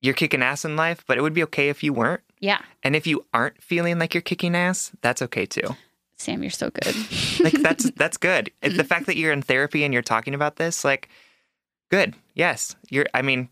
[0.00, 2.22] you're kicking ass in life, but it would be okay if you weren't.
[2.40, 2.60] Yeah.
[2.82, 5.76] And if you aren't feeling like you're kicking ass, that's okay too.
[6.16, 6.94] Sam, you're so good.
[7.42, 8.52] Like that's that's good.
[8.60, 11.08] The fact that you're in therapy and you're talking about this, like,
[11.90, 12.14] good.
[12.34, 13.06] Yes, you're.
[13.14, 13.48] I mean,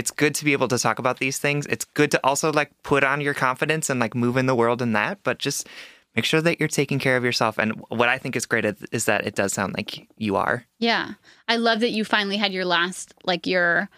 [0.00, 1.66] it's good to be able to talk about these things.
[1.66, 4.80] It's good to also like put on your confidence and like move in the world
[4.82, 5.18] in that.
[5.22, 5.68] But just
[6.16, 7.58] make sure that you're taking care of yourself.
[7.58, 10.64] And what I think is great is- is that it does sound like you are.
[10.78, 11.12] Yeah.
[11.46, 13.88] I love that you finally had your last like your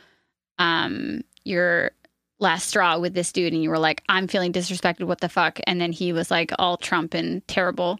[0.58, 1.92] um your
[2.38, 5.60] last straw with this dude and you were like I'm feeling disrespected what the fuck
[5.66, 7.98] and then he was like all Trump and terrible.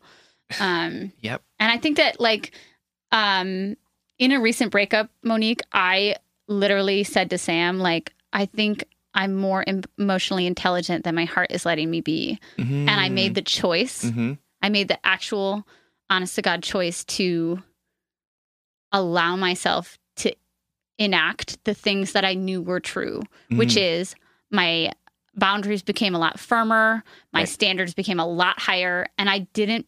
[0.60, 1.42] Um Yep.
[1.60, 2.52] and I think that like
[3.12, 3.76] um
[4.18, 6.16] in a recent breakup Monique I
[6.52, 8.84] literally said to Sam like I think
[9.14, 13.34] I'm more em- emotionally intelligent than my heart is letting me be and I made
[13.34, 14.32] the choice Mm-hmm.
[14.62, 15.66] I made the actual
[16.08, 17.62] honest to God choice to
[18.92, 20.32] allow myself to
[20.98, 23.98] enact the things that I knew were true, which Mm.
[23.98, 24.14] is
[24.50, 24.92] my
[25.34, 27.48] boundaries became a lot firmer, my Right.
[27.48, 29.86] standards became a lot higher, and I didn't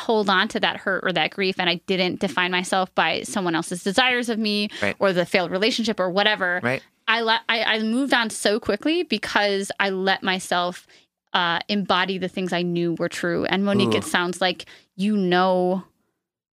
[0.00, 3.54] hold on to that hurt or that grief and I didn't define myself by someone
[3.54, 4.96] else's desires of me Right.
[4.98, 6.60] or the failed relationship or whatever.
[6.62, 6.82] right.
[7.08, 10.86] I let I, I moved on so quickly because I let myself
[11.32, 13.44] uh, embody the things I knew were true.
[13.44, 13.98] And Monique, Ooh.
[13.98, 14.66] it sounds like
[14.96, 15.84] you know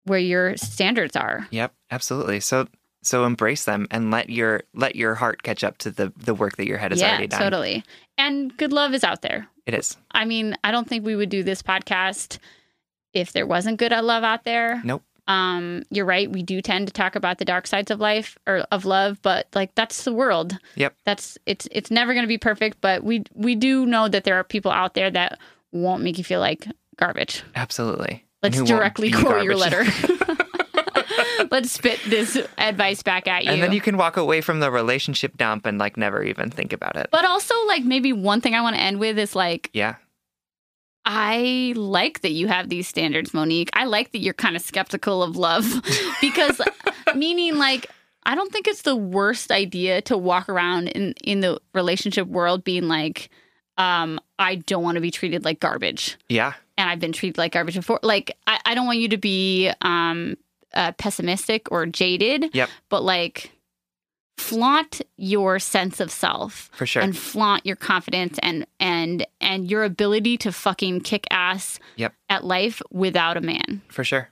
[0.05, 1.47] where your standards are.
[1.51, 1.73] Yep.
[1.91, 2.39] Absolutely.
[2.39, 2.67] So
[3.01, 6.55] so embrace them and let your let your heart catch up to the the work
[6.57, 7.39] that your head has yeah, already done.
[7.41, 7.83] totally.
[8.17, 9.47] And good love is out there.
[9.65, 9.97] It is.
[10.11, 12.37] I mean, I don't think we would do this podcast
[13.15, 14.81] if there wasn't good love out there.
[14.83, 15.01] Nope.
[15.27, 16.31] Um, you're right.
[16.31, 19.47] We do tend to talk about the dark sides of life or of love, but
[19.55, 20.55] like that's the world.
[20.75, 20.95] Yep.
[21.03, 24.35] That's it's it's never going to be perfect, but we we do know that there
[24.35, 25.39] are people out there that
[25.71, 26.67] won't make you feel like
[26.97, 27.43] garbage.
[27.55, 28.23] Absolutely.
[28.43, 29.83] Let's And who won't directly quote your letter.
[31.51, 33.51] Let's spit this advice back at you.
[33.51, 36.73] And then you can walk away from the relationship dump and like never even think
[36.73, 37.09] about it.
[37.11, 39.95] but also, like maybe one thing I want to end with is like yeah.
[41.05, 43.69] I like that you have these standards, Monique.
[43.73, 45.65] I like that you're kind of skeptical of love
[46.21, 46.59] because,
[47.15, 47.89] meaning, like,
[48.23, 52.63] I don't think it's the worst idea to walk around in in the relationship world
[52.63, 53.29] being like,
[53.77, 56.53] um, I don't want to be treated like garbage, Yeah.
[56.77, 57.99] and I've been treated like garbage before.
[58.01, 60.37] Like, I, I don't want you to be um
[60.73, 62.69] uh, pessimistic or jaded, Yep.
[62.89, 63.51] but like
[64.37, 67.01] flaunt your sense of self For sure.
[67.01, 72.13] and flaunt your confidence and and and your ability to fucking kick ass Yep.
[72.29, 73.81] at life without a man.
[73.87, 74.29] For sure.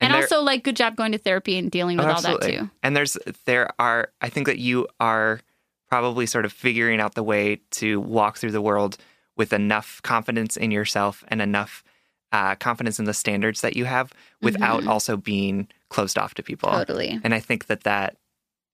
[0.00, 2.42] And, there- also like good job going to therapy and dealing with Oh, all that
[2.42, 2.70] too.
[2.82, 3.16] And there's
[3.46, 5.40] there are I think that you are
[5.88, 8.98] probably sort of figuring out the way to walk through the world
[9.36, 11.82] with enough confidence in yourself and enough
[12.32, 14.12] uh, confidence in the standards that you have
[14.42, 14.88] without Mhm.
[14.88, 16.70] also being closed off to people.
[16.70, 17.20] Totally.
[17.22, 18.16] And I think that that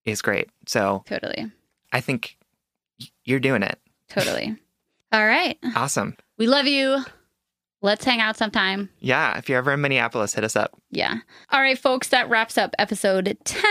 [0.05, 0.49] is great.
[0.67, 1.51] So Totally.
[1.93, 2.37] I think
[3.25, 3.79] you're doing it.
[4.09, 4.57] Totally.
[5.13, 5.59] all right.
[5.77, 6.17] Awesome.
[6.39, 7.05] We love you.
[7.81, 8.91] Let's hang out sometime.
[9.01, 9.37] Yeah.
[9.39, 10.73] If you're ever in Minneapolis, hit us up.
[10.91, 11.17] Yeah.
[11.51, 13.65] All right, folks, that wraps up episode 10.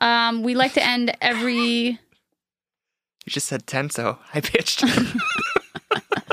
[0.00, 1.98] Um, we like to end every
[3.26, 4.84] You just said 10, so I pitched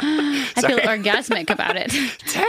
[0.06, 1.90] I feel orgasmic about it.
[1.90, 2.45] 10.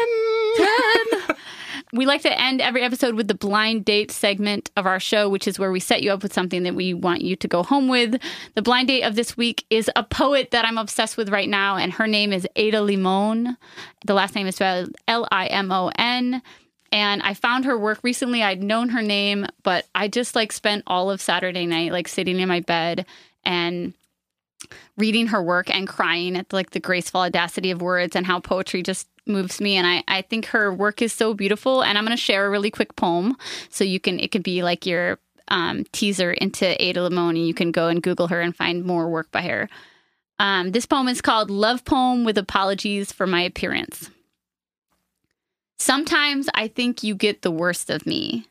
[1.95, 5.47] We like to end every episode with the blind date segment of our show, which
[5.47, 7.87] is where we set you up with something that we want you to go home
[7.87, 8.21] with.
[8.57, 11.77] The blind date of this week is a poet that I'm obsessed with right now,
[11.77, 13.57] and her name is Ada Limon.
[14.05, 16.43] The last name is spelled L I M O N.
[16.91, 18.43] And I found her work recently.
[18.43, 22.41] I'd known her name, but I just like spent all of Saturday night like sitting
[22.41, 23.07] in my bed
[23.45, 23.95] and
[24.97, 28.83] reading her work and crying at like the graceful audacity of words and how poetry
[28.83, 29.77] just moves me.
[29.77, 31.83] And I, I think her work is so beautiful.
[31.83, 33.37] And i'm going to share a really quick poem
[33.71, 35.19] so you can it could be like your
[35.49, 39.09] um, teaser into ada limon and you can go and google her and find more
[39.09, 39.69] work by her.
[40.39, 44.11] Um, this poem is called love poem with apologies for my appearance.
[45.79, 48.47] Sometimes i think you get the worst of me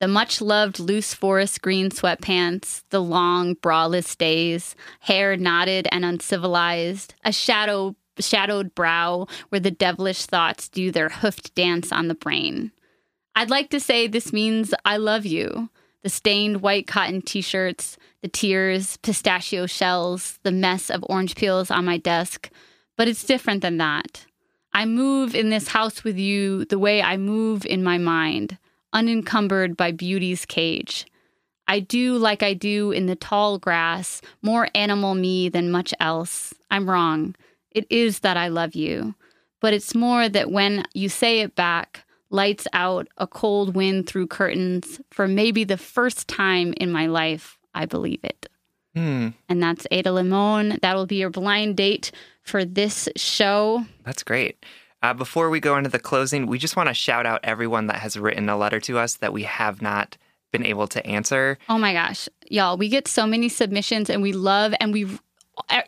[0.00, 7.14] the much loved loose forest green sweatpants, the long braless days, hair knotted and uncivilized,
[7.22, 12.72] a shadow shadowed brow where the devilish thoughts do their hoofed dance on the brain.
[13.34, 15.70] I'd like to say this means I love you.
[16.02, 21.70] The stained white cotton t shirts, the tears, pistachio shells, the mess of orange peels
[21.70, 22.50] on my desk.
[22.96, 24.26] But it's different than that.
[24.72, 28.58] I move in this house with you the way I move in my mind
[28.92, 31.06] unencumbered by beauty's cage.
[31.68, 36.52] I do like I do in the tall grass, more animal me than much else.
[36.70, 37.36] I'm wrong.
[37.70, 39.14] It is that I love you.
[39.60, 44.26] But it's more that when you say it back, lights out, a cold wind through
[44.28, 48.48] curtains, for maybe the first time in my life, I believe it.
[48.94, 49.28] Hmm.
[49.48, 50.78] And that's Ada Limon.
[50.82, 52.10] That will be your blind date
[52.42, 53.84] for this show.
[54.04, 54.64] That's great.
[55.02, 57.96] Uh, before we go into the closing, we just want to shout out everyone that
[57.96, 60.16] has written a letter to us that we have not
[60.52, 61.58] been able to answer.
[61.68, 65.06] Oh my gosh, y'all, we get so many submissions and we love and we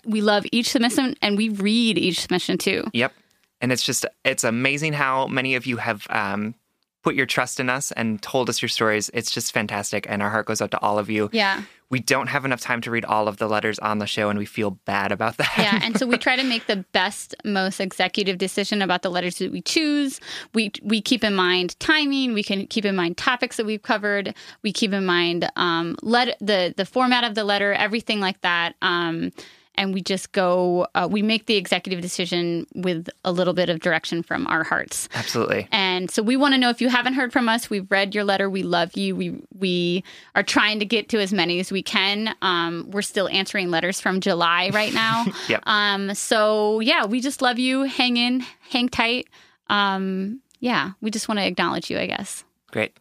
[0.05, 2.85] we love each submission and we read each submission too.
[2.93, 3.13] Yep.
[3.61, 6.55] And it's just, it's amazing how many of you have um,
[7.03, 9.11] put your trust in us and told us your stories.
[9.13, 10.07] It's just fantastic.
[10.09, 11.29] And our heart goes out to all of you.
[11.33, 11.63] Yeah.
[11.91, 14.39] We don't have enough time to read all of the letters on the show, and
[14.39, 15.53] we feel bad about that.
[15.59, 19.37] Yeah, and so we try to make the best, most executive decision about the letters
[19.41, 20.19] that we choose.
[20.55, 22.33] We we keep in mind timing.
[22.33, 24.35] We can keep in mind topics that we've covered.
[24.63, 28.75] We keep in mind um, let the the format of the letter, everything like that.
[28.81, 29.31] Um,
[29.77, 30.87] and we just go.
[30.95, 35.09] Uh, we make the executive decision with a little bit of direction from our hearts.
[35.15, 35.69] Absolutely.
[35.73, 37.71] And so we want to know if you haven't heard from us.
[37.71, 38.49] We've read your letter.
[38.51, 39.17] We love you.
[39.17, 40.05] We we
[40.35, 42.35] are trying to get to as many as we can.
[42.43, 45.27] Um, we're still answering letters from July right now.
[45.49, 45.63] Yep.
[45.67, 47.85] Um, so yeah, we just love you.
[47.85, 49.29] Hang in, hang tight.
[49.69, 52.45] Um, yeah, we just want to acknowledge you, I guess.
[52.71, 52.97] Great.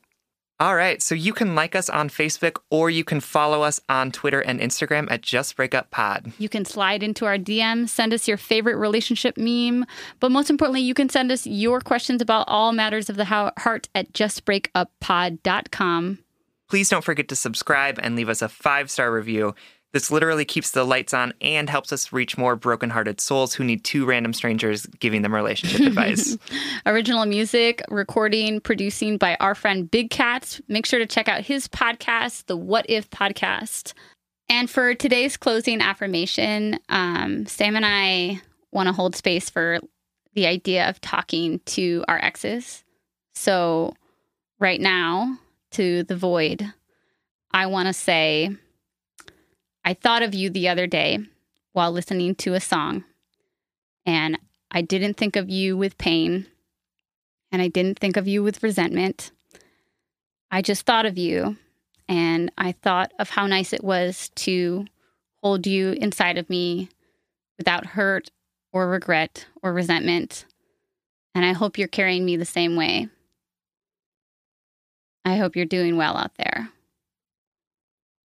[0.61, 1.01] All right.
[1.01, 4.59] So you can like us on Facebook or you can follow us on Twitter and
[4.59, 6.33] Instagram at Just Breakup Pod.
[6.37, 9.87] You can slide into our DM, send us your favorite relationship meme,
[10.19, 13.89] but most importantly, you can send us your questions about all matters of the heart
[13.95, 16.19] at justbreakuppod.com.
[16.69, 19.55] Please don't forget to subscribe and leave us a five star review.
[19.93, 23.83] This literally keeps the lights on and helps us reach more brokenhearted souls who need
[23.83, 26.37] two random strangers giving them relationship advice.
[26.85, 30.61] Original music, recording, producing by our friend Big Cats.
[30.69, 33.93] Make sure to check out his podcast, the What If Podcast.
[34.47, 38.41] And for today's closing affirmation, um, Sam and I
[38.71, 39.79] want to hold space for
[40.33, 42.83] the idea of talking to our exes.
[43.33, 43.93] So,
[44.59, 45.37] right now,
[45.71, 46.65] to the void,
[47.51, 48.55] I want to say,
[49.83, 51.19] I thought of you the other day
[51.73, 53.03] while listening to a song,
[54.05, 54.37] and
[54.69, 56.47] I didn't think of you with pain,
[57.51, 59.31] and I didn't think of you with resentment.
[60.51, 61.57] I just thought of you,
[62.11, 64.85] And I thought of how nice it was to
[65.41, 66.89] hold you inside of me
[67.57, 68.31] without hurt
[68.73, 70.43] or regret or resentment.
[71.33, 73.07] And I hope you're carrying me the same way.
[75.23, 76.67] I hope you're doing well out there.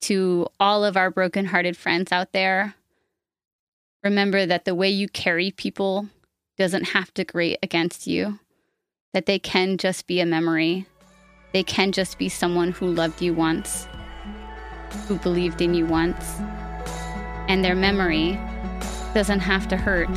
[0.02, 2.74] To all of our broken-hearted friends out there,
[4.04, 6.08] remember that the way you carry people
[6.58, 8.40] doesn't have to grate against you,
[9.14, 10.86] that they can just be a memory.
[11.54, 13.88] They can just be someone who loved you once,
[15.08, 16.40] who believed in you once.
[17.48, 18.40] And their memory
[19.14, 20.16] doesn't have to hurt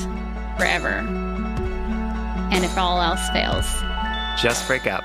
[0.57, 1.05] forever.
[2.53, 3.67] And if all else fails,
[4.37, 5.05] Just break up.